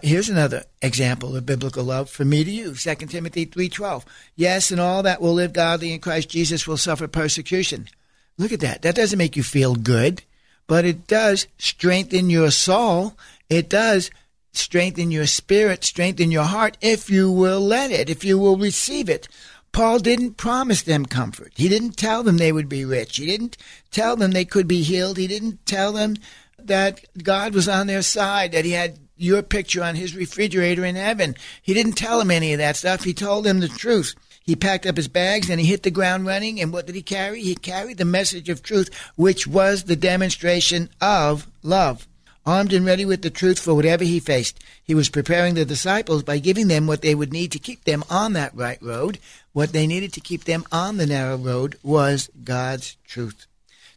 Here's 0.00 0.28
another 0.28 0.64
example 0.80 1.34
of 1.34 1.44
biblical 1.44 1.82
love 1.82 2.08
for 2.08 2.24
me 2.24 2.44
to 2.44 2.50
you. 2.50 2.74
2 2.74 3.08
Timothy 3.08 3.44
3:12. 3.44 4.04
Yes, 4.36 4.70
and 4.70 4.80
all 4.80 5.02
that 5.02 5.20
will 5.20 5.34
live 5.34 5.52
godly 5.52 5.92
in 5.92 5.98
Christ 5.98 6.28
Jesus 6.28 6.68
will 6.68 6.76
suffer 6.76 7.08
persecution. 7.08 7.88
Look 8.36 8.52
at 8.52 8.60
that. 8.60 8.82
That 8.82 8.94
doesn't 8.94 9.18
make 9.18 9.36
you 9.36 9.42
feel 9.42 9.74
good, 9.74 10.22
but 10.68 10.84
it 10.84 11.08
does 11.08 11.48
strengthen 11.58 12.30
your 12.30 12.52
soul. 12.52 13.16
It 13.50 13.68
does 13.68 14.12
strengthen 14.52 15.10
your 15.10 15.26
spirit, 15.26 15.82
strengthen 15.82 16.30
your 16.30 16.44
heart 16.44 16.78
if 16.80 17.10
you 17.10 17.32
will 17.32 17.60
let 17.60 17.90
it, 17.90 18.08
if 18.08 18.24
you 18.24 18.38
will 18.38 18.56
receive 18.56 19.08
it. 19.08 19.26
Paul 19.72 19.98
didn't 19.98 20.36
promise 20.36 20.82
them 20.82 21.06
comfort. 21.06 21.52
He 21.56 21.68
didn't 21.68 21.96
tell 21.96 22.22
them 22.22 22.36
they 22.36 22.52
would 22.52 22.68
be 22.68 22.84
rich. 22.84 23.16
He 23.16 23.26
didn't 23.26 23.56
tell 23.90 24.14
them 24.14 24.30
they 24.30 24.44
could 24.44 24.68
be 24.68 24.82
healed. 24.82 25.18
He 25.18 25.26
didn't 25.26 25.66
tell 25.66 25.92
them 25.92 26.16
that 26.56 27.00
God 27.20 27.52
was 27.52 27.68
on 27.68 27.88
their 27.88 28.02
side, 28.02 28.52
that 28.52 28.64
he 28.64 28.70
had 28.72 28.98
your 29.18 29.42
picture 29.42 29.82
on 29.82 29.96
his 29.96 30.16
refrigerator 30.16 30.84
in 30.84 30.96
heaven. 30.96 31.36
He 31.62 31.74
didn't 31.74 31.92
tell 31.92 32.20
him 32.20 32.30
any 32.30 32.52
of 32.52 32.58
that 32.58 32.76
stuff. 32.76 33.04
He 33.04 33.12
told 33.12 33.46
him 33.46 33.60
the 33.60 33.68
truth. 33.68 34.14
He 34.48 34.56
packed 34.56 34.86
up 34.86 34.96
his 34.96 35.08
bags 35.08 35.50
and 35.50 35.60
he 35.60 35.66
hit 35.66 35.82
the 35.82 35.90
ground 35.90 36.24
running. 36.24 36.58
And 36.58 36.72
what 36.72 36.86
did 36.86 36.94
he 36.94 37.02
carry? 37.02 37.42
He 37.42 37.54
carried 37.54 37.98
the 37.98 38.06
message 38.06 38.48
of 38.48 38.62
truth, 38.62 38.88
which 39.14 39.46
was 39.46 39.84
the 39.84 39.94
demonstration 39.96 40.88
of 41.02 41.46
love. 41.62 42.08
Armed 42.46 42.72
and 42.72 42.86
ready 42.86 43.04
with 43.04 43.20
the 43.20 43.28
truth 43.28 43.58
for 43.58 43.74
whatever 43.74 44.04
he 44.04 44.20
faced, 44.20 44.58
he 44.82 44.94
was 44.94 45.10
preparing 45.10 45.52
the 45.52 45.66
disciples 45.66 46.22
by 46.22 46.38
giving 46.38 46.68
them 46.68 46.86
what 46.86 47.02
they 47.02 47.14
would 47.14 47.30
need 47.30 47.52
to 47.52 47.58
keep 47.58 47.84
them 47.84 48.02
on 48.08 48.32
that 48.32 48.54
right 48.54 48.80
road. 48.80 49.18
What 49.52 49.74
they 49.74 49.86
needed 49.86 50.14
to 50.14 50.20
keep 50.20 50.44
them 50.44 50.64
on 50.72 50.96
the 50.96 51.06
narrow 51.06 51.36
road 51.36 51.76
was 51.82 52.30
God's 52.42 52.96
truth. 53.06 53.46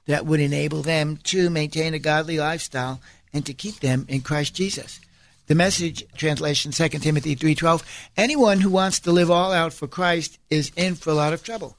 That 0.06 0.26
would 0.26 0.42
enable 0.42 0.82
them 0.82 1.16
to 1.24 1.50
maintain 1.50 1.94
a 1.94 2.00
godly 2.00 2.40
lifestyle 2.40 3.00
and 3.32 3.46
to 3.46 3.54
keep 3.54 3.80
them 3.80 4.06
in 4.10 4.20
Christ 4.20 4.54
Jesus 4.54 5.00
the 5.52 5.56
message 5.56 6.06
translation 6.16 6.72
2 6.72 6.88
timothy 6.88 7.36
3.12 7.36 7.84
anyone 8.16 8.62
who 8.62 8.70
wants 8.70 9.02
to 9.02 9.12
live 9.12 9.30
all 9.30 9.52
out 9.52 9.74
for 9.74 9.86
christ 9.86 10.40
is 10.50 10.72
in 10.78 10.96
for 10.96 11.10
a 11.10 11.14
lot 11.14 11.34
of 11.34 11.44
trouble. 11.44 11.76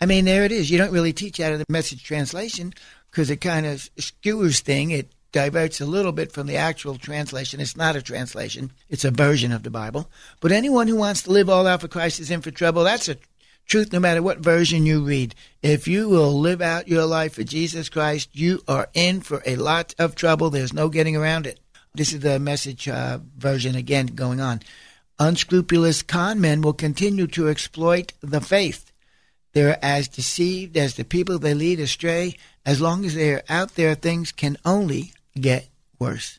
I 0.00 0.06
mean 0.06 0.24
there 0.24 0.44
it 0.44 0.52
is. 0.52 0.70
You 0.70 0.78
don't 0.78 0.92
really 0.92 1.12
teach 1.12 1.40
out 1.40 1.52
of 1.52 1.58
the 1.58 1.64
message 1.68 2.04
translation 2.04 2.72
because 3.10 3.28
it 3.28 3.40
kind 3.40 3.66
of 3.66 3.90
skewers 3.98 4.60
thing. 4.60 4.92
It 4.92 5.10
diverts 5.32 5.80
a 5.80 5.86
little 5.86 6.12
bit 6.12 6.30
from 6.30 6.46
the 6.46 6.54
actual 6.54 6.96
translation. 6.96 7.58
It's 7.58 7.76
not 7.76 7.96
a 7.96 8.02
translation. 8.02 8.70
It's 8.88 9.04
a 9.04 9.10
version 9.10 9.50
of 9.50 9.64
the 9.64 9.70
bible. 9.70 10.08
But 10.38 10.52
anyone 10.52 10.86
who 10.86 10.94
wants 10.94 11.22
to 11.22 11.32
live 11.32 11.50
all 11.50 11.66
out 11.66 11.80
for 11.80 11.88
christ 11.88 12.20
is 12.20 12.30
in 12.30 12.40
for 12.40 12.52
trouble. 12.52 12.84
That's 12.84 13.08
a 13.08 13.16
truth 13.66 13.92
no 13.92 13.98
matter 13.98 14.22
what 14.22 14.38
version 14.38 14.86
you 14.86 15.02
read. 15.02 15.34
If 15.60 15.88
you 15.88 16.08
will 16.08 16.38
live 16.38 16.62
out 16.62 16.86
your 16.86 17.04
life 17.04 17.34
for 17.34 17.42
jesus 17.42 17.88
christ 17.88 18.28
you 18.32 18.62
are 18.68 18.88
in 18.94 19.22
for 19.22 19.42
a 19.44 19.56
lot 19.56 19.92
of 19.98 20.14
trouble. 20.14 20.50
There's 20.50 20.72
no 20.72 20.88
getting 20.88 21.16
around 21.16 21.48
it 21.48 21.58
this 21.98 22.12
is 22.12 22.20
the 22.20 22.38
message 22.38 22.88
uh, 22.88 23.18
version 23.36 23.74
again 23.74 24.06
going 24.06 24.40
on. 24.40 24.62
Unscrupulous 25.18 26.02
con 26.02 26.40
men 26.40 26.62
will 26.62 26.72
continue 26.72 27.26
to 27.26 27.48
exploit 27.48 28.12
the 28.20 28.40
faith. 28.40 28.92
They're 29.52 29.84
as 29.84 30.06
deceived 30.06 30.76
as 30.76 30.94
the 30.94 31.04
people 31.04 31.38
they 31.38 31.54
lead 31.54 31.80
astray. 31.80 32.36
As 32.64 32.80
long 32.80 33.04
as 33.04 33.16
they're 33.16 33.42
out 33.48 33.74
there, 33.74 33.96
things 33.96 34.30
can 34.30 34.56
only 34.64 35.12
get 35.38 35.68
worse. 35.98 36.38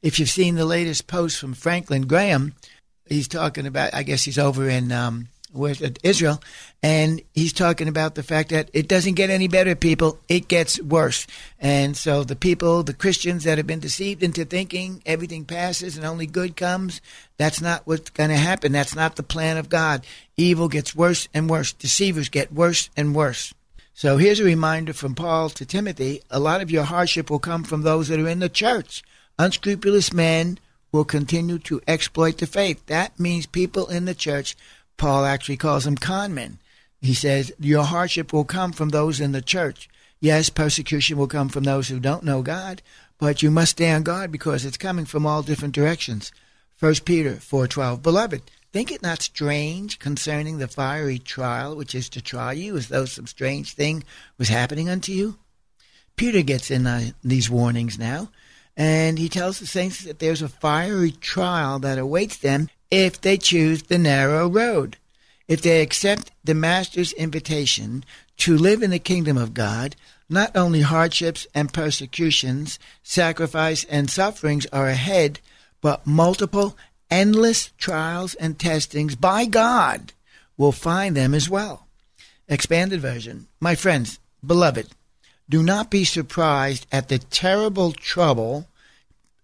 If 0.00 0.18
you've 0.18 0.30
seen 0.30 0.54
the 0.54 0.64
latest 0.64 1.08
post 1.08 1.38
from 1.38 1.54
Franklin 1.54 2.06
Graham, 2.06 2.54
he's 3.06 3.26
talking 3.26 3.66
about, 3.66 3.92
I 3.92 4.04
guess 4.04 4.22
he's 4.22 4.38
over 4.38 4.68
in 4.68 4.92
um, 4.92 5.26
with 5.52 5.98
Israel, 6.02 6.42
and 6.82 7.20
he's 7.34 7.52
talking 7.52 7.88
about 7.88 8.14
the 8.14 8.22
fact 8.22 8.50
that 8.50 8.70
it 8.72 8.88
doesn't 8.88 9.14
get 9.14 9.30
any 9.30 9.48
better, 9.48 9.74
people. 9.74 10.18
It 10.28 10.48
gets 10.48 10.80
worse. 10.80 11.26
And 11.58 11.96
so 11.96 12.24
the 12.24 12.36
people, 12.36 12.82
the 12.82 12.94
Christians 12.94 13.44
that 13.44 13.58
have 13.58 13.66
been 13.66 13.80
deceived 13.80 14.22
into 14.22 14.44
thinking 14.44 15.02
everything 15.04 15.44
passes 15.44 15.96
and 15.96 16.06
only 16.06 16.26
good 16.26 16.56
comes, 16.56 17.00
that's 17.36 17.60
not 17.60 17.86
what's 17.86 18.10
going 18.10 18.30
to 18.30 18.36
happen. 18.36 18.72
That's 18.72 18.94
not 18.94 19.16
the 19.16 19.22
plan 19.22 19.56
of 19.56 19.68
God. 19.68 20.04
Evil 20.36 20.68
gets 20.68 20.94
worse 20.94 21.28
and 21.34 21.50
worse. 21.50 21.72
Deceivers 21.72 22.28
get 22.28 22.52
worse 22.52 22.90
and 22.96 23.14
worse. 23.14 23.52
So 23.92 24.16
here's 24.16 24.40
a 24.40 24.44
reminder 24.44 24.94
from 24.94 25.14
Paul 25.14 25.50
to 25.50 25.66
Timothy 25.66 26.22
a 26.30 26.40
lot 26.40 26.62
of 26.62 26.70
your 26.70 26.84
hardship 26.84 27.28
will 27.28 27.38
come 27.38 27.64
from 27.64 27.82
those 27.82 28.08
that 28.08 28.20
are 28.20 28.28
in 28.28 28.38
the 28.38 28.48
church. 28.48 29.02
Unscrupulous 29.38 30.12
men 30.12 30.58
will 30.92 31.04
continue 31.04 31.58
to 31.58 31.80
exploit 31.86 32.38
the 32.38 32.46
faith. 32.46 32.84
That 32.86 33.18
means 33.18 33.46
people 33.46 33.86
in 33.88 34.06
the 34.06 34.14
church 34.14 34.56
Paul 35.00 35.24
actually 35.24 35.56
calls 35.56 35.84
them 35.84 35.96
conmen. 35.96 36.58
He 37.00 37.14
says, 37.14 37.50
Your 37.58 37.84
hardship 37.84 38.34
will 38.34 38.44
come 38.44 38.70
from 38.70 38.90
those 38.90 39.18
in 39.18 39.32
the 39.32 39.40
church. 39.40 39.88
Yes, 40.20 40.50
persecution 40.50 41.16
will 41.16 41.26
come 41.26 41.48
from 41.48 41.64
those 41.64 41.88
who 41.88 41.98
don't 41.98 42.22
know 42.22 42.42
God, 42.42 42.82
but 43.16 43.42
you 43.42 43.50
must 43.50 43.70
stay 43.70 43.90
on 43.92 44.02
guard 44.02 44.30
because 44.30 44.66
it's 44.66 44.76
coming 44.76 45.06
from 45.06 45.24
all 45.24 45.42
different 45.42 45.74
directions. 45.74 46.30
1 46.80 46.96
Peter 47.06 47.36
4:12 47.36 48.02
Beloved, 48.02 48.42
Think 48.74 48.92
it 48.92 49.00
not 49.00 49.22
strange 49.22 49.98
concerning 49.98 50.58
the 50.58 50.68
fiery 50.68 51.18
trial 51.18 51.74
which 51.74 51.94
is 51.94 52.10
to 52.10 52.20
try 52.20 52.52
you, 52.52 52.76
as 52.76 52.88
though 52.88 53.06
some 53.06 53.26
strange 53.26 53.72
thing 53.72 54.04
was 54.36 54.50
happening 54.50 54.90
unto 54.90 55.12
you? 55.12 55.38
Peter 56.16 56.42
gets 56.42 56.70
in 56.70 56.86
uh, 56.86 57.12
these 57.24 57.48
warnings 57.48 57.98
now, 57.98 58.28
and 58.76 59.18
he 59.18 59.30
tells 59.30 59.60
the 59.60 59.66
saints 59.66 60.04
that 60.04 60.18
there's 60.18 60.42
a 60.42 60.48
fiery 60.50 61.10
trial 61.10 61.78
that 61.78 61.96
awaits 61.96 62.36
them 62.36 62.68
if 62.90 63.20
they 63.20 63.36
choose 63.36 63.84
the 63.84 63.98
narrow 63.98 64.48
road. 64.48 64.96
If 65.48 65.62
they 65.62 65.82
accept 65.82 66.30
the 66.44 66.54
Master's 66.54 67.12
invitation 67.12 68.04
to 68.38 68.56
live 68.56 68.82
in 68.82 68.90
the 68.90 68.98
kingdom 68.98 69.36
of 69.36 69.54
God, 69.54 69.96
not 70.28 70.54
only 70.56 70.82
hardships 70.82 71.46
and 71.54 71.72
persecutions, 71.72 72.78
sacrifice 73.02 73.84
and 73.84 74.08
sufferings 74.08 74.66
are 74.66 74.88
ahead, 74.88 75.40
but 75.80 76.06
multiple 76.06 76.76
endless 77.10 77.72
trials 77.78 78.34
and 78.34 78.58
testings 78.58 79.16
by 79.16 79.44
God 79.44 80.12
will 80.56 80.72
find 80.72 81.16
them 81.16 81.34
as 81.34 81.50
well. 81.50 81.86
Expanded 82.48 83.00
version. 83.00 83.48
My 83.60 83.74
friends, 83.74 84.20
beloved, 84.44 84.88
do 85.48 85.62
not 85.62 85.90
be 85.90 86.04
surprised 86.04 86.86
at 86.92 87.08
the 87.08 87.18
terrible 87.18 87.92
trouble 87.92 88.68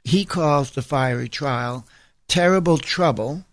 he 0.05 0.25
calls 0.25 0.71
the 0.71 0.83
fiery 0.83 1.29
trial, 1.29 1.85
terrible 2.28 2.78
trouble 2.78 3.45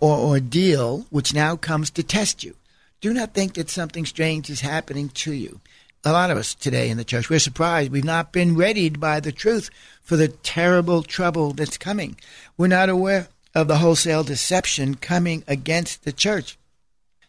or 0.00 0.16
ordeal 0.16 1.06
which 1.10 1.34
now 1.34 1.56
comes 1.56 1.90
to 1.90 2.02
test 2.02 2.44
you. 2.44 2.54
Do 3.00 3.12
not 3.12 3.34
think 3.34 3.54
that 3.54 3.70
something 3.70 4.06
strange 4.06 4.50
is 4.50 4.60
happening 4.60 5.08
to 5.10 5.32
you. 5.32 5.60
A 6.04 6.12
lot 6.12 6.30
of 6.30 6.38
us 6.38 6.54
today 6.54 6.90
in 6.90 6.96
the 6.96 7.04
church, 7.04 7.28
we're 7.28 7.38
surprised. 7.38 7.92
We've 7.92 8.04
not 8.04 8.32
been 8.32 8.56
readied 8.56 9.00
by 9.00 9.20
the 9.20 9.32
truth 9.32 9.70
for 10.02 10.16
the 10.16 10.28
terrible 10.28 11.02
trouble 11.02 11.52
that's 11.52 11.76
coming. 11.76 12.16
We're 12.56 12.68
not 12.68 12.88
aware 12.88 13.28
of 13.54 13.68
the 13.68 13.78
wholesale 13.78 14.24
deception 14.24 14.94
coming 14.94 15.44
against 15.46 16.04
the 16.04 16.12
church. 16.12 16.56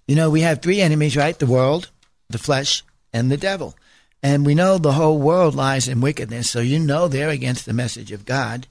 You 0.07 0.15
know, 0.15 0.29
we 0.29 0.41
have 0.41 0.62
three 0.62 0.81
enemies, 0.81 1.17
right? 1.17 1.38
The 1.38 1.45
world, 1.45 1.89
the 2.29 2.38
flesh, 2.38 2.83
and 3.13 3.31
the 3.31 3.38
devil. 3.38 3.75
And 4.21 4.45
we 4.45 4.55
know 4.55 4.77
the 4.77 4.93
whole 4.93 5.19
world 5.19 5.55
lies 5.55 5.88
in 5.88 6.01
wickedness, 6.01 6.50
so 6.50 6.59
you 6.59 6.79
know 6.79 7.07
they're 7.07 7.29
against 7.29 7.65
the 7.65 7.74
message 7.74 8.12
of 8.12 8.25
God. 8.25 8.67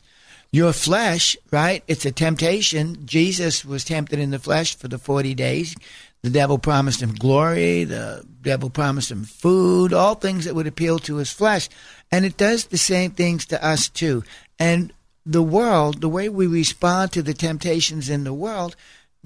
Your 0.50 0.72
flesh, 0.72 1.36
right? 1.50 1.82
It's 1.86 2.06
a 2.06 2.12
temptation. 2.12 3.04
Jesus 3.04 3.64
was 3.64 3.84
tempted 3.84 4.18
in 4.18 4.30
the 4.30 4.38
flesh 4.38 4.76
for 4.76 4.88
the 4.88 4.98
40 4.98 5.34
days. 5.34 5.76
The 6.22 6.30
devil 6.30 6.58
promised 6.58 7.02
him 7.02 7.14
glory. 7.14 7.84
The 7.84 8.24
devil 8.42 8.70
promised 8.70 9.10
him 9.10 9.24
food, 9.24 9.92
all 9.92 10.14
things 10.14 10.46
that 10.46 10.54
would 10.54 10.66
appeal 10.66 10.98
to 11.00 11.16
his 11.16 11.30
flesh. 11.30 11.68
And 12.10 12.24
it 12.24 12.36
does 12.36 12.66
the 12.66 12.78
same 12.78 13.10
things 13.10 13.46
to 13.46 13.64
us 13.64 13.88
too. 13.88 14.24
And 14.58 14.92
the 15.26 15.42
world, 15.42 16.00
the 16.00 16.08
way 16.08 16.28
we 16.30 16.46
respond 16.46 17.12
to 17.12 17.22
the 17.22 17.34
temptations 17.34 18.08
in 18.08 18.24
the 18.24 18.32
world, 18.32 18.74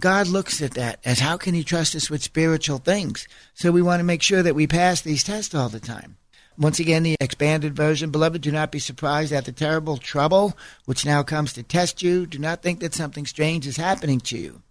God 0.01 0.27
looks 0.27 0.61
at 0.61 0.73
that 0.73 0.99
as 1.05 1.21
how 1.21 1.37
can 1.37 1.55
He 1.55 1.63
trust 1.63 1.95
us 1.95 2.11
with 2.11 2.23
spiritual 2.23 2.79
things? 2.79 3.29
So 3.55 3.71
we 3.71 3.83
want 3.83 4.01
to 4.01 4.05
make 4.05 4.23
sure 4.23 4.43
that 4.43 4.57
we 4.57 4.67
pass 4.67 5.01
these 5.01 5.23
tests 5.23 5.55
all 5.55 5.69
the 5.69 5.81
time. 5.81 6.17
Once 6.59 6.79
again, 6.79 7.03
the 7.03 7.17
expanded 7.21 7.75
version. 7.75 8.11
Beloved, 8.11 8.43
do 8.43 8.53
not 8.53 8.71
be 8.71 8.79
surprised 8.79 9.33
at 9.33 9.45
the 9.45 9.53
terrible 9.53 9.97
trouble 9.97 10.57
which 10.85 11.07
now 11.07 11.23
comes 11.23 11.53
to 11.55 11.63
test 11.63 12.03
you. 12.03 12.27
Do 12.27 12.39
not 12.39 12.63
think 12.63 12.81
that 12.81 12.95
something 12.95 13.27
strange 13.27 13.67
is 13.67 13.77
happening 13.77 14.21
to 14.21 14.39
you. 14.39 14.63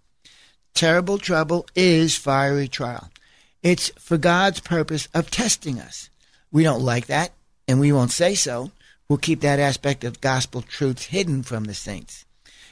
Terrible 0.74 1.18
trouble 1.18 1.68
is 1.76 2.18
fiery 2.18 2.68
trial. 2.68 3.10
It's 3.64 3.90
for 4.00 4.18
God's 4.18 4.60
purpose 4.60 5.08
of 5.14 5.32
testing 5.32 5.80
us. 5.80 6.10
We 6.52 6.64
don't 6.64 6.82
like 6.82 7.08
that, 7.08 7.32
and 7.68 7.80
we 7.80 7.92
won't 7.92 8.12
say 8.12 8.36
so 8.36 8.72
We'll 9.12 9.18
keep 9.18 9.42
that 9.42 9.60
aspect 9.60 10.06
of 10.06 10.22
gospel 10.22 10.62
truths 10.62 11.08
hidden 11.08 11.44
from 11.44 11.66
the 11.66 11.74
saints. 11.74 12.24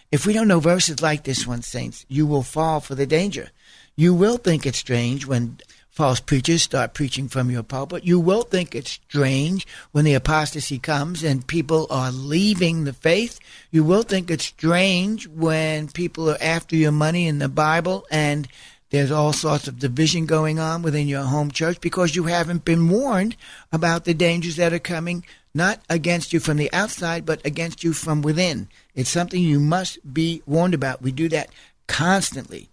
If 0.10 0.26
we 0.26 0.32
don't 0.32 0.48
know 0.48 0.62
verses 0.62 1.02
like 1.02 1.26
this 1.26 1.46
one, 1.46 1.64
saints, 1.64 2.06
you 2.08 2.26
will 2.26 2.44
fall 2.44 2.80
for 2.80 2.96
the 2.96 3.06
danger. 3.06 3.50
You 3.98 4.14
will 4.14 4.38
think 4.38 4.66
it's 4.66 4.78
strange 4.78 5.26
when 5.26 5.60
false 6.00 6.22
preachers 6.22 6.64
start 6.64 6.94
preaching 6.94 7.28
from 7.28 7.52
your 7.52 7.62
pulpit. 7.62 8.06
You 8.06 8.22
will 8.22 8.44
think 8.44 8.74
it's 8.74 8.92
strange 8.92 9.68
when 9.92 10.06
the 10.06 10.14
apostasy 10.14 10.80
comes 10.80 11.26
and 11.26 11.46
people 11.46 11.88
are 11.90 12.10
leaving 12.10 12.86
the 12.86 12.94
faith. 12.94 13.38
You 13.70 13.84
will 13.84 14.04
think 14.04 14.32
it's 14.32 14.46
strange 14.46 15.28
when 15.28 15.90
people 15.90 16.30
are 16.30 16.38
after 16.40 16.78
your 16.78 16.94
money 16.94 17.28
in 17.28 17.40
the 17.40 17.50
Bible 17.50 18.06
and 18.10 18.48
there's 18.92 19.12
all 19.12 19.34
sorts 19.34 19.68
of 19.68 19.80
division 19.80 20.26
going 20.26 20.58
on 20.58 20.84
within 20.84 21.10
your 21.10 21.24
home 21.24 21.52
church 21.52 21.82
because 21.82 22.16
you 22.16 22.24
haven't 22.24 22.64
been 22.64 22.88
warned 22.88 23.36
about 23.74 24.06
the 24.06 24.14
dangers 24.14 24.56
that 24.56 24.72
are 24.72 24.80
coming 24.80 25.26
not 25.54 25.82
against 25.90 26.32
you 26.32 26.40
from 26.40 26.56
the 26.56 26.72
outside, 26.72 27.26
but 27.26 27.46
against 27.46 27.84
you 27.84 27.92
from 27.92 28.22
within. 28.22 28.70
It's 28.96 29.10
something 29.10 29.44
you 29.44 29.60
must 29.60 30.14
be 30.14 30.44
warned 30.46 30.76
about. 30.76 31.02
We 31.02 31.12
do 31.12 31.28
that 31.28 31.50
constantly. 31.88 32.70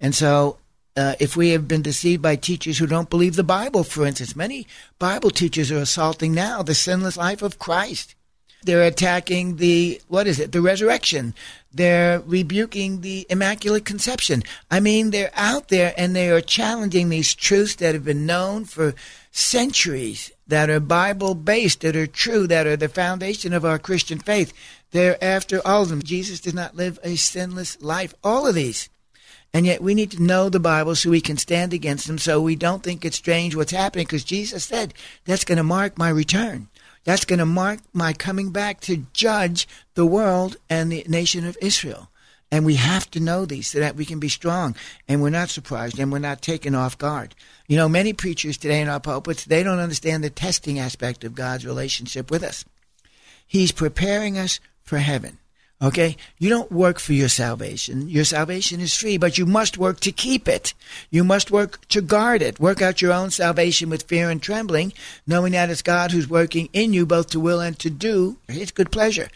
And 0.00 0.14
so, 0.14 0.56
uh, 0.96 1.14
if 1.18 1.36
we 1.36 1.50
have 1.50 1.66
been 1.66 1.82
deceived 1.82 2.22
by 2.22 2.36
teachers 2.36 2.78
who 2.78 2.86
don't 2.86 3.10
believe 3.10 3.36
the 3.36 3.44
Bible, 3.44 3.84
for 3.84 4.06
instance, 4.06 4.36
many 4.36 4.66
Bible 4.98 5.30
teachers 5.30 5.70
are 5.70 5.78
assaulting 5.78 6.34
now 6.34 6.62
the 6.62 6.74
sinless 6.74 7.16
life 7.16 7.42
of 7.42 7.58
Christ. 7.58 8.14
They're 8.64 8.84
attacking 8.84 9.56
the, 9.56 10.00
what 10.08 10.26
is 10.26 10.38
it, 10.38 10.52
the 10.52 10.60
resurrection. 10.60 11.34
They're 11.72 12.20
rebuking 12.20 13.00
the 13.00 13.26
Immaculate 13.28 13.84
Conception. 13.84 14.44
I 14.70 14.78
mean, 14.78 15.10
they're 15.10 15.32
out 15.34 15.68
there 15.68 15.94
and 15.96 16.14
they 16.14 16.30
are 16.30 16.40
challenging 16.40 17.08
these 17.08 17.34
truths 17.34 17.76
that 17.76 17.94
have 17.94 18.04
been 18.04 18.26
known 18.26 18.64
for 18.66 18.94
centuries 19.32 20.30
that 20.46 20.70
are 20.70 20.80
Bible 20.80 21.34
based, 21.34 21.80
that 21.80 21.96
are 21.96 22.06
true, 22.06 22.46
that 22.46 22.66
are 22.66 22.76
the 22.76 22.88
foundation 22.88 23.52
of 23.52 23.64
our 23.64 23.78
Christian 23.78 24.18
faith. 24.18 24.52
They're 24.90 25.22
after 25.24 25.66
all 25.66 25.82
of 25.82 25.88
them. 25.88 26.02
Jesus 26.02 26.38
did 26.38 26.54
not 26.54 26.76
live 26.76 26.98
a 27.02 27.16
sinless 27.16 27.80
life. 27.82 28.14
All 28.22 28.46
of 28.46 28.54
these. 28.54 28.90
And 29.54 29.66
yet 29.66 29.82
we 29.82 29.94
need 29.94 30.12
to 30.12 30.22
know 30.22 30.48
the 30.48 30.60
Bible 30.60 30.94
so 30.94 31.10
we 31.10 31.20
can 31.20 31.36
stand 31.36 31.74
against 31.74 32.06
them 32.06 32.18
so 32.18 32.40
we 32.40 32.56
don't 32.56 32.82
think 32.82 33.04
it's 33.04 33.18
strange 33.18 33.54
what's 33.54 33.72
happening 33.72 34.06
because 34.06 34.24
Jesus 34.24 34.64
said 34.64 34.94
that's 35.24 35.44
going 35.44 35.58
to 35.58 35.64
mark 35.64 35.98
my 35.98 36.08
return. 36.08 36.68
That's 37.04 37.24
going 37.24 37.38
to 37.40 37.46
mark 37.46 37.80
my 37.92 38.12
coming 38.12 38.50
back 38.50 38.80
to 38.82 39.06
judge 39.12 39.68
the 39.94 40.06
world 40.06 40.56
and 40.70 40.90
the 40.90 41.04
nation 41.06 41.46
of 41.46 41.58
Israel. 41.60 42.08
And 42.50 42.66
we 42.66 42.74
have 42.74 43.10
to 43.12 43.20
know 43.20 43.44
these 43.44 43.68
so 43.68 43.80
that 43.80 43.96
we 43.96 44.04
can 44.04 44.20
be 44.20 44.28
strong 44.28 44.76
and 45.08 45.22
we're 45.22 45.30
not 45.30 45.48
surprised 45.48 45.98
and 45.98 46.12
we're 46.12 46.18
not 46.18 46.42
taken 46.42 46.74
off 46.74 46.98
guard. 46.98 47.34
You 47.66 47.76
know, 47.76 47.88
many 47.88 48.12
preachers 48.12 48.58
today 48.58 48.80
in 48.80 48.88
our 48.88 49.00
pulpits, 49.00 49.44
they 49.44 49.62
don't 49.62 49.78
understand 49.78 50.22
the 50.22 50.30
testing 50.30 50.78
aspect 50.78 51.24
of 51.24 51.34
God's 51.34 51.66
relationship 51.66 52.30
with 52.30 52.42
us. 52.42 52.64
He's 53.46 53.72
preparing 53.72 54.38
us 54.38 54.60
for 54.82 54.98
heaven. 54.98 55.38
Okay? 55.82 56.16
You 56.38 56.48
don't 56.48 56.70
work 56.70 56.98
for 56.98 57.12
your 57.12 57.28
salvation. 57.28 58.08
Your 58.08 58.24
salvation 58.24 58.80
is 58.80 58.96
free, 58.96 59.16
but 59.16 59.36
you 59.36 59.46
must 59.46 59.78
work 59.78 60.00
to 60.00 60.12
keep 60.12 60.46
it. 60.48 60.74
You 61.10 61.24
must 61.24 61.50
work 61.50 61.86
to 61.88 62.00
guard 62.00 62.40
it. 62.40 62.60
Work 62.60 62.80
out 62.80 63.02
your 63.02 63.12
own 63.12 63.30
salvation 63.30 63.90
with 63.90 64.04
fear 64.04 64.30
and 64.30 64.40
trembling, 64.40 64.92
knowing 65.26 65.52
that 65.52 65.70
it's 65.70 65.82
God 65.82 66.12
who's 66.12 66.30
working 66.30 66.68
in 66.72 66.92
you 66.92 67.04
both 67.04 67.30
to 67.30 67.40
will 67.40 67.60
and 67.60 67.78
to 67.80 67.90
do 67.90 68.36
his 68.48 68.70
good 68.70 68.92
pleasure 68.92 69.28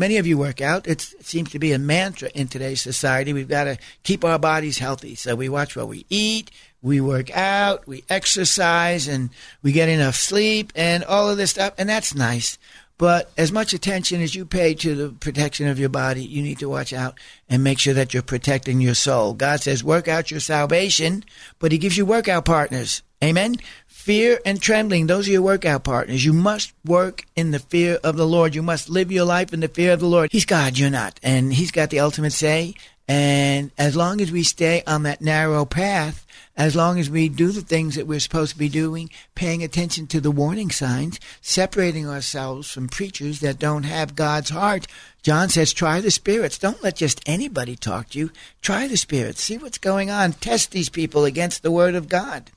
many 0.00 0.16
of 0.16 0.26
you 0.26 0.38
work 0.38 0.62
out. 0.62 0.88
It's, 0.88 1.12
it 1.12 1.26
seems 1.26 1.50
to 1.50 1.58
be 1.58 1.72
a 1.72 1.78
mantra 1.78 2.30
in 2.34 2.48
today's 2.48 2.80
society. 2.80 3.34
We've 3.34 3.46
got 3.46 3.64
to 3.64 3.78
keep 4.02 4.24
our 4.24 4.38
bodies 4.38 4.78
healthy. 4.78 5.14
So 5.14 5.36
we 5.36 5.48
watch 5.48 5.76
what 5.76 5.88
we 5.88 6.06
eat, 6.08 6.50
we 6.82 7.00
work 7.00 7.30
out, 7.36 7.86
we 7.86 8.02
exercise, 8.08 9.06
and 9.06 9.28
we 9.62 9.72
get 9.72 9.90
enough 9.90 10.16
sleep 10.16 10.72
and 10.74 11.04
all 11.04 11.28
of 11.28 11.36
this 11.36 11.50
stuff. 11.50 11.74
And 11.76 11.88
that's 11.88 12.14
nice. 12.14 12.58
But 13.00 13.30
as 13.38 13.50
much 13.50 13.72
attention 13.72 14.20
as 14.20 14.34
you 14.34 14.44
pay 14.44 14.74
to 14.74 14.94
the 14.94 15.08
protection 15.08 15.68
of 15.68 15.78
your 15.78 15.88
body, 15.88 16.22
you 16.22 16.42
need 16.42 16.58
to 16.58 16.68
watch 16.68 16.92
out 16.92 17.18
and 17.48 17.64
make 17.64 17.78
sure 17.78 17.94
that 17.94 18.12
you're 18.12 18.22
protecting 18.22 18.82
your 18.82 18.94
soul. 18.94 19.32
God 19.32 19.62
says, 19.62 19.82
work 19.82 20.06
out 20.06 20.30
your 20.30 20.38
salvation, 20.38 21.24
but 21.58 21.72
He 21.72 21.78
gives 21.78 21.96
you 21.96 22.04
workout 22.04 22.44
partners. 22.44 23.02
Amen. 23.24 23.56
Fear 23.86 24.40
and 24.44 24.60
trembling, 24.60 25.06
those 25.06 25.26
are 25.28 25.32
your 25.32 25.40
workout 25.40 25.82
partners. 25.82 26.26
You 26.26 26.34
must 26.34 26.74
work 26.84 27.24
in 27.34 27.52
the 27.52 27.58
fear 27.58 27.98
of 28.04 28.18
the 28.18 28.26
Lord. 28.26 28.54
You 28.54 28.62
must 28.62 28.90
live 28.90 29.10
your 29.10 29.24
life 29.24 29.54
in 29.54 29.60
the 29.60 29.68
fear 29.68 29.94
of 29.94 30.00
the 30.00 30.06
Lord. 30.06 30.30
He's 30.30 30.44
God, 30.44 30.76
you're 30.76 30.90
not. 30.90 31.18
And 31.22 31.54
He's 31.54 31.70
got 31.70 31.88
the 31.88 32.00
ultimate 32.00 32.34
say. 32.34 32.74
And 33.10 33.72
as 33.76 33.96
long 33.96 34.20
as 34.20 34.30
we 34.30 34.44
stay 34.44 34.84
on 34.86 35.02
that 35.02 35.20
narrow 35.20 35.64
path, 35.64 36.24
as 36.56 36.76
long 36.76 36.96
as 37.00 37.10
we 37.10 37.28
do 37.28 37.50
the 37.50 37.60
things 37.60 37.96
that 37.96 38.06
we're 38.06 38.20
supposed 38.20 38.52
to 38.52 38.58
be 38.58 38.68
doing, 38.68 39.10
paying 39.34 39.64
attention 39.64 40.06
to 40.06 40.20
the 40.20 40.30
warning 40.30 40.70
signs, 40.70 41.18
separating 41.40 42.08
ourselves 42.08 42.70
from 42.70 42.88
preachers 42.88 43.40
that 43.40 43.58
don't 43.58 43.82
have 43.82 44.14
God's 44.14 44.50
heart, 44.50 44.86
John 45.24 45.48
says, 45.48 45.72
try 45.72 46.00
the 46.00 46.12
spirits. 46.12 46.56
Don't 46.56 46.84
let 46.84 46.94
just 46.94 47.20
anybody 47.26 47.74
talk 47.74 48.10
to 48.10 48.18
you. 48.20 48.30
Try 48.62 48.86
the 48.86 48.96
spirits. 48.96 49.42
See 49.42 49.58
what's 49.58 49.78
going 49.78 50.08
on. 50.08 50.34
Test 50.34 50.70
these 50.70 50.88
people 50.88 51.24
against 51.24 51.64
the 51.64 51.72
word 51.72 51.96
of 51.96 52.08
God. 52.08 52.52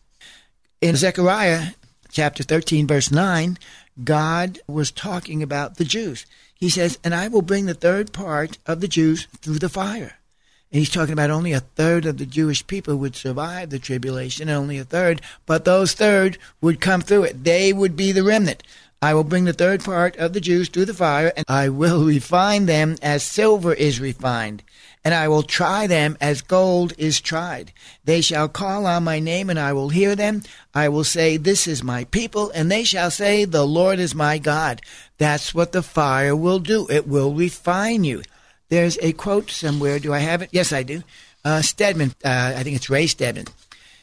In 0.82 0.96
Zechariah 0.96 1.70
chapter 2.12 2.44
13, 2.44 2.86
verse 2.86 3.10
9, 3.10 3.58
God 4.04 4.60
was 4.68 4.92
talking 4.92 5.42
about 5.42 5.78
the 5.78 5.86
Jews. 5.86 6.28
He 6.54 6.70
says, 6.70 7.00
And 7.04 7.16
I 7.16 7.28
will 7.28 7.42
bring 7.42 7.66
the 7.66 7.74
third 7.74 8.14
part 8.14 8.60
of 8.68 8.82
the 8.82 8.88
Jews 8.88 9.26
through 9.42 9.58
the 9.58 9.68
fire. 9.68 10.20
And 10.74 10.80
he's 10.80 10.90
talking 10.90 11.14
about 11.14 11.30
only 11.30 11.52
a 11.52 11.60
third 11.60 12.08
of 12.08 12.18
the 12.18 12.26
Jewish 12.26 12.66
people 12.66 12.96
would 12.96 13.16
survive 13.16 13.70
the 13.70 13.78
tribulation, 13.78 14.50
only 14.50 14.80
a 14.80 14.84
third, 14.84 15.22
but 15.46 15.66
those 15.66 15.94
third 15.94 16.40
would 16.62 16.82
come 16.82 17.02
through 17.02 17.26
it. 17.26 17.44
They 17.44 17.72
would 17.72 17.96
be 17.96 18.12
the 18.12 18.24
remnant. 18.24 18.64
I 19.00 19.14
will 19.14 19.24
bring 19.24 19.46
the 19.46 19.54
third 19.54 19.84
part 19.84 20.18
of 20.18 20.34
the 20.34 20.42
Jews 20.42 20.70
through 20.70 20.86
the 20.86 20.94
fire, 20.96 21.32
and 21.38 21.46
I 21.48 21.70
will 21.70 22.04
refine 22.04 22.66
them 22.66 22.96
as 23.04 23.22
silver 23.22 23.72
is 23.72 24.00
refined, 24.00 24.64
and 25.06 25.14
I 25.14 25.28
will 25.28 25.44
try 25.44 25.86
them 25.86 26.18
as 26.20 26.42
gold 26.42 26.94
is 26.98 27.22
tried. 27.22 27.72
They 28.04 28.22
shall 28.22 28.50
call 28.50 28.88
on 28.88 29.04
my 29.04 29.20
name, 29.20 29.52
and 29.52 29.60
I 29.60 29.74
will 29.74 29.90
hear 29.90 30.16
them. 30.16 30.42
I 30.74 30.90
will 30.90 31.04
say, 31.04 31.38
This 31.38 31.68
is 31.68 31.84
my 31.84 32.06
people, 32.06 32.50
and 32.50 32.72
they 32.72 32.84
shall 32.84 33.12
say, 33.12 33.46
The 33.46 33.68
Lord 33.68 34.00
is 34.00 34.16
my 34.16 34.40
God. 34.40 34.82
That's 35.20 35.54
what 35.54 35.72
the 35.72 35.84
fire 35.84 36.36
will 36.36 36.58
do. 36.58 36.88
It 36.90 37.08
will 37.08 37.32
refine 37.36 38.04
you. 38.04 38.24
There's 38.74 38.98
a 39.04 39.14
quote 39.14 39.52
somewhere. 39.52 40.00
Do 40.00 40.16
I 40.16 40.18
have 40.18 40.42
it? 40.42 40.50
Yes, 40.52 40.74
I 40.74 40.82
do. 40.82 41.04
Uh, 41.46 41.62
Stedman, 41.62 42.16
uh, 42.26 42.54
I 42.58 42.64
think 42.64 42.76
it's 42.76 42.90
Ray 42.90 43.06
Stedman. 43.06 43.46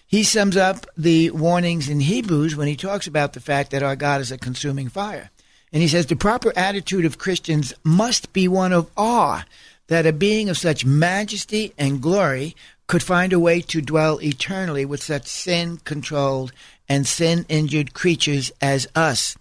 He 0.07 0.23
sums 0.23 0.57
up 0.57 0.87
the 0.97 1.33
warnings 1.33 1.89
in 1.89 1.99
Hebrews 1.99 2.55
when 2.55 2.69
he 2.69 2.77
talks 2.77 3.09
about 3.09 3.33
the 3.33 3.41
fact 3.41 3.73
that 3.73 3.83
our 3.83 3.97
God 3.97 4.21
is 4.21 4.31
a 4.31 4.39
consuming 4.39 4.89
fire. 4.89 5.31
And 5.73 5.83
he 5.83 5.89
says 5.89 6.07
the 6.07 6.15
proper 6.15 6.53
attitude 6.57 7.05
of 7.05 7.19
Christians 7.19 7.75
must 7.83 8.33
be 8.33 8.47
one 8.47 8.73
of 8.73 8.89
awe 8.97 9.45
that 9.89 10.07
a 10.07 10.13
being 10.13 10.49
of 10.49 10.57
such 10.57 10.85
majesty 10.85 11.75
and 11.77 12.01
glory 12.01 12.55
could 12.87 13.03
find 13.03 13.33
a 13.33 13.41
way 13.41 13.63
to 13.63 13.83
dwell 13.83 14.23
eternally 14.23 14.85
with 14.85 15.03
such 15.03 15.27
sin 15.27 15.79
controlled 15.79 16.53
and 16.89 17.09
sin 17.09 17.45
injured 17.49 17.93
creatures 17.93 18.53
as 18.61 18.87
us. 18.95 19.37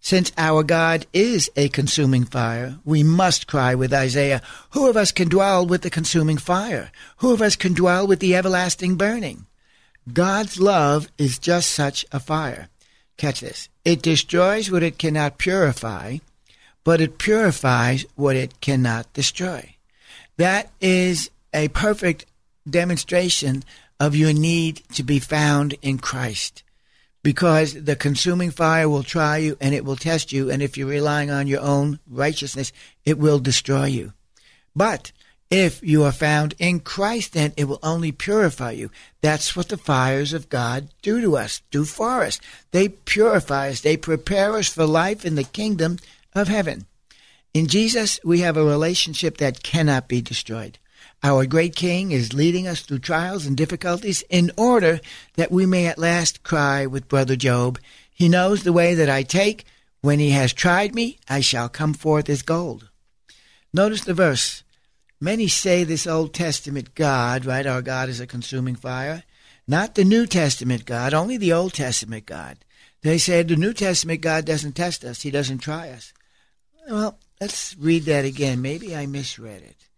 Since 0.00 0.32
our 0.38 0.62
God 0.62 1.06
is 1.12 1.50
a 1.56 1.68
consuming 1.68 2.24
fire, 2.24 2.78
we 2.84 3.02
must 3.02 3.46
cry 3.46 3.74
with 3.74 3.92
Isaiah, 3.92 4.40
Who 4.70 4.88
of 4.88 4.96
us 4.96 5.12
can 5.12 5.28
dwell 5.28 5.66
with 5.66 5.82
the 5.82 5.90
consuming 5.90 6.38
fire? 6.38 6.90
Who 7.18 7.32
of 7.32 7.42
us 7.42 7.54
can 7.54 7.74
dwell 7.74 8.06
with 8.06 8.20
the 8.20 8.34
everlasting 8.34 8.96
burning? 8.96 9.46
God's 10.10 10.58
love 10.58 11.08
is 11.18 11.38
just 11.38 11.70
such 11.70 12.06
a 12.12 12.18
fire. 12.18 12.68
Catch 13.18 13.40
this. 13.40 13.68
It 13.84 14.00
destroys 14.00 14.70
what 14.70 14.82
it 14.82 14.98
cannot 14.98 15.36
purify, 15.36 16.18
but 16.82 17.02
it 17.02 17.18
purifies 17.18 18.06
what 18.16 18.36
it 18.36 18.60
cannot 18.62 19.12
destroy. 19.12 19.76
That 20.38 20.70
is 20.80 21.30
a 21.52 21.68
perfect 21.68 22.24
demonstration 22.68 23.62
of 24.00 24.16
your 24.16 24.32
need 24.32 24.82
to 24.94 25.02
be 25.02 25.18
found 25.18 25.74
in 25.82 25.98
Christ. 25.98 26.62
Because 27.22 27.74
the 27.74 27.96
consuming 27.96 28.50
fire 28.50 28.88
will 28.88 29.02
try 29.02 29.38
you 29.38 29.56
and 29.60 29.74
it 29.74 29.84
will 29.84 29.96
test 29.96 30.32
you, 30.32 30.50
and 30.50 30.62
if 30.62 30.76
you're 30.76 30.88
relying 30.88 31.30
on 31.30 31.46
your 31.46 31.60
own 31.60 31.98
righteousness, 32.08 32.72
it 33.04 33.18
will 33.18 33.38
destroy 33.38 33.86
you. 33.86 34.12
But 34.74 35.12
if 35.50 35.82
you 35.82 36.04
are 36.04 36.12
found 36.12 36.54
in 36.58 36.78
Christ, 36.80 37.32
then 37.32 37.52
it 37.56 37.64
will 37.64 37.80
only 37.82 38.12
purify 38.12 38.70
you. 38.70 38.90
That's 39.20 39.56
what 39.56 39.68
the 39.68 39.76
fires 39.76 40.32
of 40.32 40.48
God 40.48 40.88
do 41.02 41.20
to 41.20 41.36
us, 41.36 41.60
do 41.72 41.84
for 41.84 42.22
us. 42.22 42.40
They 42.70 42.88
purify 42.88 43.70
us, 43.70 43.80
they 43.80 43.96
prepare 43.96 44.54
us 44.54 44.68
for 44.68 44.86
life 44.86 45.24
in 45.24 45.34
the 45.34 45.44
kingdom 45.44 45.98
of 46.34 46.46
heaven. 46.48 46.86
In 47.52 47.66
Jesus, 47.66 48.20
we 48.24 48.40
have 48.40 48.56
a 48.56 48.64
relationship 48.64 49.38
that 49.38 49.64
cannot 49.64 50.06
be 50.06 50.22
destroyed. 50.22 50.78
Our 51.22 51.44
great 51.44 51.76
King 51.76 52.12
is 52.12 52.32
leading 52.32 52.66
us 52.66 52.80
through 52.80 53.00
trials 53.00 53.44
and 53.44 53.54
difficulties 53.56 54.22
in 54.30 54.50
order 54.56 55.00
that 55.36 55.52
we 55.52 55.66
may 55.66 55.86
at 55.86 55.98
last 55.98 56.42
cry 56.42 56.86
with 56.86 57.08
Brother 57.08 57.36
Job, 57.36 57.78
He 58.10 58.28
knows 58.28 58.62
the 58.62 58.72
way 58.72 58.94
that 58.94 59.10
I 59.10 59.22
take. 59.22 59.64
When 60.00 60.18
He 60.18 60.30
has 60.30 60.54
tried 60.54 60.94
me, 60.94 61.18
I 61.28 61.40
shall 61.40 61.68
come 61.68 61.92
forth 61.92 62.30
as 62.30 62.40
gold. 62.40 62.88
Notice 63.72 64.04
the 64.04 64.14
verse. 64.14 64.64
Many 65.20 65.46
say 65.48 65.84
this 65.84 66.06
Old 66.06 66.32
Testament 66.32 66.94
God, 66.94 67.44
right? 67.44 67.66
Our 67.66 67.82
God 67.82 68.08
is 68.08 68.20
a 68.20 68.26
consuming 68.26 68.76
fire. 68.76 69.22
Not 69.68 69.94
the 69.94 70.04
New 70.04 70.26
Testament 70.26 70.86
God, 70.86 71.12
only 71.12 71.36
the 71.36 71.52
Old 71.52 71.74
Testament 71.74 72.24
God. 72.24 72.56
They 73.02 73.18
say 73.18 73.42
the 73.42 73.56
New 73.56 73.74
Testament 73.74 74.22
God 74.22 74.46
doesn't 74.46 74.72
test 74.72 75.04
us, 75.04 75.20
He 75.20 75.30
doesn't 75.30 75.58
try 75.58 75.90
us. 75.90 76.14
Well, 76.88 77.18
let's 77.42 77.76
read 77.78 78.04
that 78.04 78.24
again. 78.24 78.62
Maybe 78.62 78.96
I 78.96 79.04
misread 79.04 79.62
it. 79.62 79.89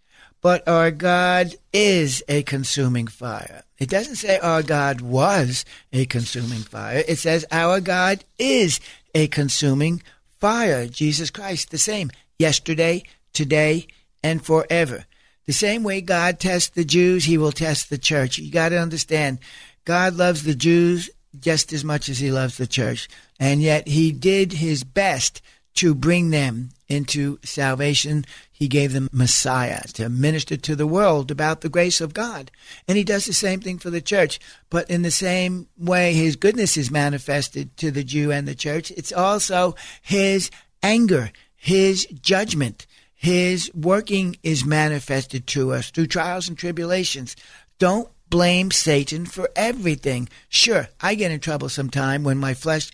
But 0.43 0.67
our 0.69 0.91
God 0.91 1.55
is 1.73 2.23
a 2.29 2.43
consuming 2.43 3.07
fire. 3.07 3.63
It 3.79 3.89
doesn't 3.89 4.17
say 4.17 4.39
our 4.39 4.63
God 4.63 5.01
was 5.01 5.65
a 5.93 6.05
consuming 6.07 6.63
fire. 6.63 7.03
It 7.07 7.17
says 7.17 7.47
our 7.51 7.81
God 7.81 8.25
is 8.39 8.81
a 9.15 9.29
consuming 9.29 10.03
fire. 10.41 10.87
Jesus 10.89 11.31
Christ, 11.31 11.71
the 11.71 11.79
same 11.79 12.11
yesterday, 12.39 13.05
today, 13.33 13.87
and 14.23 14.45
forever. 14.45 15.07
The 15.47 15.53
same 15.53 15.85
way 15.85 16.01
God 16.01 16.39
tests 16.39 16.71
the 16.71 16.85
Jews, 16.85 17.25
he 17.25 17.39
will 17.39 17.53
test 17.53 17.91
the 17.91 17.99
church. 17.99 18.39
You 18.39 18.51
got 18.51 18.71
to 18.71 18.79
understand, 18.79 19.39
God 19.85 20.15
loves 20.15 20.43
the 20.43 20.55
Jews 20.55 21.11
just 21.39 21.73
as 21.73 21.85
much 21.85 22.09
as 22.09 22.19
he 22.19 22.31
loves 22.31 22.57
the 22.57 22.67
church. 22.67 23.09
And 23.41 23.63
yet 23.63 23.89
he 23.89 24.13
did 24.13 24.53
his 24.53 24.85
best 24.85 25.41
to 25.75 25.95
bring 25.95 26.31
them 26.31 26.71
into 26.89 27.39
salvation. 27.43 28.25
He 28.63 28.69
gave 28.69 28.93
them 28.93 29.09
Messiah 29.11 29.83
to 29.95 30.09
minister 30.09 30.57
to 30.57 30.77
the 30.77 30.87
world 30.87 31.33
about 31.33 31.63
the 31.63 31.69
grace 31.69 32.01
of 32.01 32.15
God. 32.15 32.53
And 32.87 32.97
he 32.97 33.03
does 33.03 33.27
the 33.27 33.33
same 33.33 33.59
thing 33.59 33.79
for 33.79 33.91
the 33.91 34.01
church. 34.01 34.39
But 34.71 34.89
in 34.89 35.03
the 35.03 35.11
same 35.11 35.67
way 35.77 36.15
his 36.15 36.37
goodness 36.37 36.77
is 36.77 36.89
manifested 36.89 37.77
to 37.79 37.91
the 37.91 38.05
Jew 38.05 38.31
and 38.31 38.47
the 38.47 38.55
church, 38.55 38.93
it's 38.93 39.13
also 39.13 39.75
his 40.01 40.49
anger, 40.81 41.33
his 41.57 42.07
judgment 42.07 42.87
his 43.13 43.69
working 43.75 44.37
is 44.45 44.65
manifested 44.65 45.49
to 45.49 45.73
us 45.73 45.91
through 45.91 46.07
trials 46.07 46.49
and 46.49 46.57
tribulations. 46.57 47.35
Don't 47.81 48.09
blame 48.29 48.71
Satan 48.71 49.27
for 49.27 49.51
everything. 49.57 50.29
Sure, 50.49 50.89
I 51.01 51.17
get 51.17 51.33
in 51.33 51.41
trouble 51.41 51.69
sometime 51.69 52.23
when 52.23 52.39
my 52.39 52.55
flesh 52.55 52.93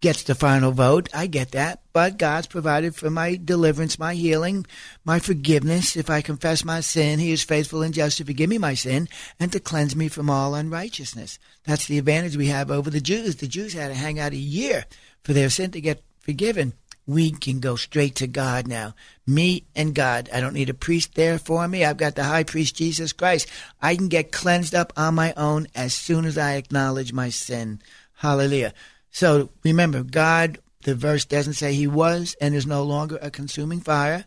gets 0.00 0.22
the 0.22 0.34
final 0.34 0.72
vote. 0.72 1.08
I 1.12 1.26
get 1.26 1.52
that. 1.52 1.82
But 1.92 2.18
God's 2.18 2.46
provided 2.46 2.94
for 2.94 3.10
my 3.10 3.38
deliverance, 3.42 3.98
my 3.98 4.14
healing, 4.14 4.66
my 5.04 5.18
forgiveness. 5.18 5.96
If 5.96 6.08
I 6.08 6.20
confess 6.20 6.64
my 6.64 6.80
sin, 6.80 7.18
He 7.18 7.32
is 7.32 7.42
faithful 7.42 7.82
and 7.82 7.94
just 7.94 8.18
to 8.18 8.24
forgive 8.24 8.50
me 8.50 8.58
my 8.58 8.74
sin 8.74 9.08
and 9.40 9.50
to 9.52 9.60
cleanse 9.60 9.96
me 9.96 10.08
from 10.08 10.30
all 10.30 10.54
unrighteousness. 10.54 11.38
That's 11.64 11.86
the 11.86 11.98
advantage 11.98 12.36
we 12.36 12.46
have 12.46 12.70
over 12.70 12.90
the 12.90 13.00
Jews. 13.00 13.36
The 13.36 13.48
Jews 13.48 13.72
had 13.72 13.88
to 13.88 13.94
hang 13.94 14.18
out 14.18 14.32
a 14.32 14.36
year 14.36 14.86
for 15.22 15.32
their 15.32 15.50
sin 15.50 15.70
to 15.72 15.80
get 15.80 16.02
forgiven 16.20 16.74
we 17.08 17.30
can 17.30 17.58
go 17.58 17.74
straight 17.74 18.16
to 18.16 18.26
God 18.26 18.68
now. 18.68 18.94
Me 19.26 19.64
and 19.74 19.94
God. 19.94 20.28
I 20.30 20.42
don't 20.42 20.52
need 20.52 20.68
a 20.68 20.74
priest 20.74 21.14
there 21.14 21.38
for 21.38 21.66
me. 21.66 21.82
I've 21.82 21.96
got 21.96 22.14
the 22.14 22.24
high 22.24 22.44
priest, 22.44 22.76
Jesus 22.76 23.14
Christ. 23.14 23.48
I 23.80 23.96
can 23.96 24.08
get 24.08 24.30
cleansed 24.30 24.74
up 24.74 24.92
on 24.94 25.14
my 25.14 25.32
own 25.34 25.68
as 25.74 25.94
soon 25.94 26.26
as 26.26 26.36
I 26.36 26.56
acknowledge 26.56 27.14
my 27.14 27.30
sin. 27.30 27.80
Hallelujah. 28.16 28.74
So 29.10 29.50
remember, 29.64 30.02
God, 30.02 30.58
the 30.84 30.94
verse 30.94 31.24
doesn't 31.24 31.54
say 31.54 31.74
he 31.74 31.86
was 31.86 32.36
and 32.40 32.54
is 32.54 32.66
no 32.66 32.82
longer 32.82 33.18
a 33.20 33.30
consuming 33.30 33.80
fire. 33.80 34.24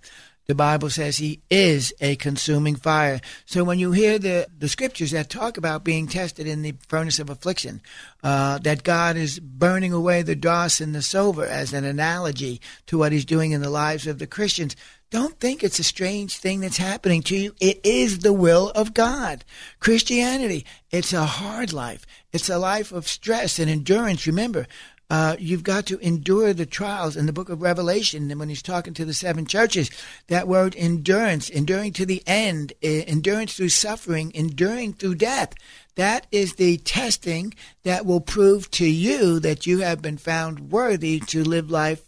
The 0.47 0.55
Bible 0.55 0.89
says 0.89 1.17
he 1.17 1.39
is 1.49 1.93
a 2.01 2.17
consuming 2.17 2.75
fire. 2.75 3.21
So 3.45 3.63
when 3.63 3.79
you 3.79 3.93
hear 3.93 4.19
the, 4.19 4.47
the 4.57 4.67
scriptures 4.67 5.11
that 5.11 5.29
talk 5.29 5.57
about 5.57 5.85
being 5.85 6.07
tested 6.07 6.45
in 6.45 6.61
the 6.61 6.73
furnace 6.89 7.19
of 7.19 7.29
affliction, 7.29 7.81
uh, 8.21 8.57
that 8.59 8.83
God 8.83 9.15
is 9.15 9.39
burning 9.39 9.93
away 9.93 10.23
the 10.23 10.35
dross 10.35 10.81
and 10.81 10.93
the 10.93 11.01
silver 11.01 11.45
as 11.45 11.73
an 11.73 11.85
analogy 11.85 12.59
to 12.87 12.97
what 12.97 13.11
he's 13.11 13.23
doing 13.23 13.51
in 13.51 13.61
the 13.61 13.69
lives 13.69 14.07
of 14.07 14.19
the 14.19 14.27
Christians, 14.27 14.75
don't 15.11 15.37
think 15.41 15.61
it's 15.61 15.77
a 15.77 15.83
strange 15.83 16.37
thing 16.37 16.61
that's 16.61 16.77
happening 16.77 17.21
to 17.23 17.37
you. 17.37 17.53
It 17.59 17.81
is 17.83 18.19
the 18.19 18.33
will 18.33 18.69
of 18.69 18.93
God. 18.93 19.43
Christianity, 19.81 20.65
it's 20.89 21.11
a 21.11 21.25
hard 21.25 21.73
life. 21.73 22.05
It's 22.31 22.49
a 22.49 22.57
life 22.57 22.93
of 22.93 23.09
stress 23.09 23.59
and 23.59 23.69
endurance. 23.69 24.25
Remember, 24.25 24.67
uh, 25.09 25.35
you've 25.37 25.63
got 25.63 25.85
to 25.87 25.99
endure 25.99 26.53
the 26.53 26.65
trials 26.65 27.17
in 27.17 27.25
the 27.25 27.33
book 27.33 27.49
of 27.49 27.61
Revelation. 27.61 28.31
And 28.31 28.39
when 28.39 28.47
he's 28.47 28.61
talking 28.61 28.93
to 28.93 29.03
the 29.03 29.13
seven 29.13 29.45
churches, 29.45 29.91
that 30.27 30.47
word 30.47 30.73
endurance, 30.77 31.49
enduring 31.49 31.91
to 31.93 32.05
the 32.05 32.23
end, 32.25 32.71
endurance 32.81 33.55
through 33.55 33.69
suffering, 33.69 34.31
enduring 34.33 34.93
through 34.93 35.15
death. 35.15 35.53
That 35.95 36.25
is 36.31 36.53
the 36.53 36.77
testing 36.77 37.53
that 37.83 38.05
will 38.05 38.21
prove 38.21 38.71
to 38.71 38.85
you 38.85 39.41
that 39.41 39.67
you 39.67 39.79
have 39.79 40.01
been 40.01 40.17
found 40.17 40.71
worthy 40.71 41.19
to 41.19 41.43
live 41.43 41.69
life 41.69 42.03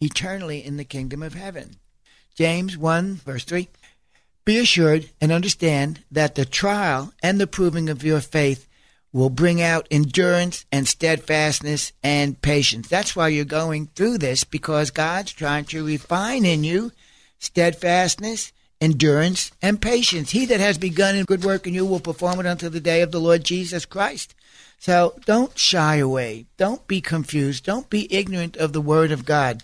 eternally 0.00 0.64
in 0.64 0.76
the 0.76 0.84
kingdom 0.84 1.22
of 1.22 1.34
heaven. 1.34 1.76
James 2.40 2.74
1, 2.74 3.16
verse 3.16 3.44
3. 3.44 3.68
Be 4.46 4.56
assured 4.56 5.10
and 5.20 5.30
understand 5.30 6.04
that 6.10 6.36
the 6.36 6.46
trial 6.46 7.12
and 7.22 7.38
the 7.38 7.46
proving 7.46 7.90
of 7.90 8.02
your 8.02 8.20
faith 8.20 8.66
will 9.12 9.28
bring 9.28 9.60
out 9.60 9.86
endurance 9.90 10.64
and 10.72 10.88
steadfastness 10.88 11.92
and 12.02 12.40
patience. 12.40 12.88
That's 12.88 13.14
why 13.14 13.28
you're 13.28 13.44
going 13.44 13.88
through 13.88 14.16
this 14.16 14.44
because 14.44 14.90
God's 14.90 15.32
trying 15.32 15.66
to 15.66 15.84
refine 15.84 16.46
in 16.46 16.64
you 16.64 16.92
steadfastness, 17.40 18.52
endurance, 18.80 19.52
and 19.60 19.78
patience. 19.78 20.30
He 20.30 20.46
that 20.46 20.60
has 20.60 20.78
begun 20.78 21.16
a 21.16 21.24
good 21.24 21.44
work 21.44 21.66
in 21.66 21.74
you 21.74 21.84
will 21.84 22.00
perform 22.00 22.40
it 22.40 22.46
until 22.46 22.70
the 22.70 22.80
day 22.80 23.02
of 23.02 23.12
the 23.12 23.20
Lord 23.20 23.44
Jesus 23.44 23.84
Christ. 23.84 24.34
So 24.78 25.14
don't 25.26 25.58
shy 25.58 25.96
away. 25.96 26.46
Don't 26.56 26.86
be 26.86 27.02
confused. 27.02 27.66
Don't 27.66 27.90
be 27.90 28.10
ignorant 28.10 28.56
of 28.56 28.72
the 28.72 28.80
Word 28.80 29.12
of 29.12 29.26
God. 29.26 29.62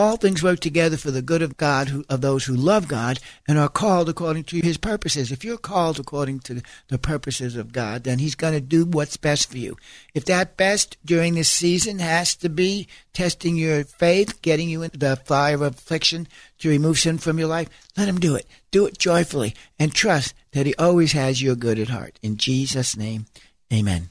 All 0.00 0.16
things 0.16 0.42
work 0.42 0.60
together 0.60 0.96
for 0.96 1.10
the 1.10 1.22
good 1.22 1.42
of 1.42 1.56
God, 1.56 1.88
who, 1.88 2.04
of 2.08 2.22
those 2.22 2.44
who 2.46 2.54
love 2.54 2.88
God 2.88 3.20
and 3.46 3.58
are 3.58 3.68
called 3.68 4.08
according 4.08 4.44
to 4.44 4.60
his 4.60 4.78
purposes. 4.78 5.30
If 5.30 5.44
you're 5.44 5.58
called 5.58 6.00
according 6.00 6.40
to 6.40 6.62
the 6.88 6.98
purposes 6.98 7.54
of 7.54 7.72
God, 7.72 8.04
then 8.04 8.18
he's 8.18 8.34
going 8.34 8.54
to 8.54 8.60
do 8.60 8.84
what's 8.84 9.16
best 9.16 9.50
for 9.50 9.58
you. 9.58 9.76
If 10.14 10.24
that 10.24 10.56
best 10.56 10.96
during 11.04 11.34
this 11.34 11.50
season 11.50 11.98
has 11.98 12.34
to 12.36 12.48
be 12.48 12.88
testing 13.12 13.56
your 13.56 13.84
faith, 13.84 14.40
getting 14.42 14.70
you 14.70 14.82
into 14.82 14.98
the 14.98 15.16
fire 15.16 15.54
of 15.54 15.62
affliction 15.62 16.28
to 16.58 16.70
remove 16.70 16.98
sin 16.98 17.18
from 17.18 17.38
your 17.38 17.48
life, 17.48 17.68
let 17.96 18.08
him 18.08 18.18
do 18.18 18.34
it. 18.34 18.46
Do 18.70 18.86
it 18.86 18.98
joyfully 18.98 19.54
and 19.78 19.92
trust 19.92 20.34
that 20.52 20.66
he 20.66 20.74
always 20.76 21.12
has 21.12 21.42
your 21.42 21.56
good 21.56 21.78
at 21.78 21.88
heart. 21.88 22.18
In 22.22 22.36
Jesus' 22.36 22.96
name, 22.96 23.26
amen. 23.72 24.10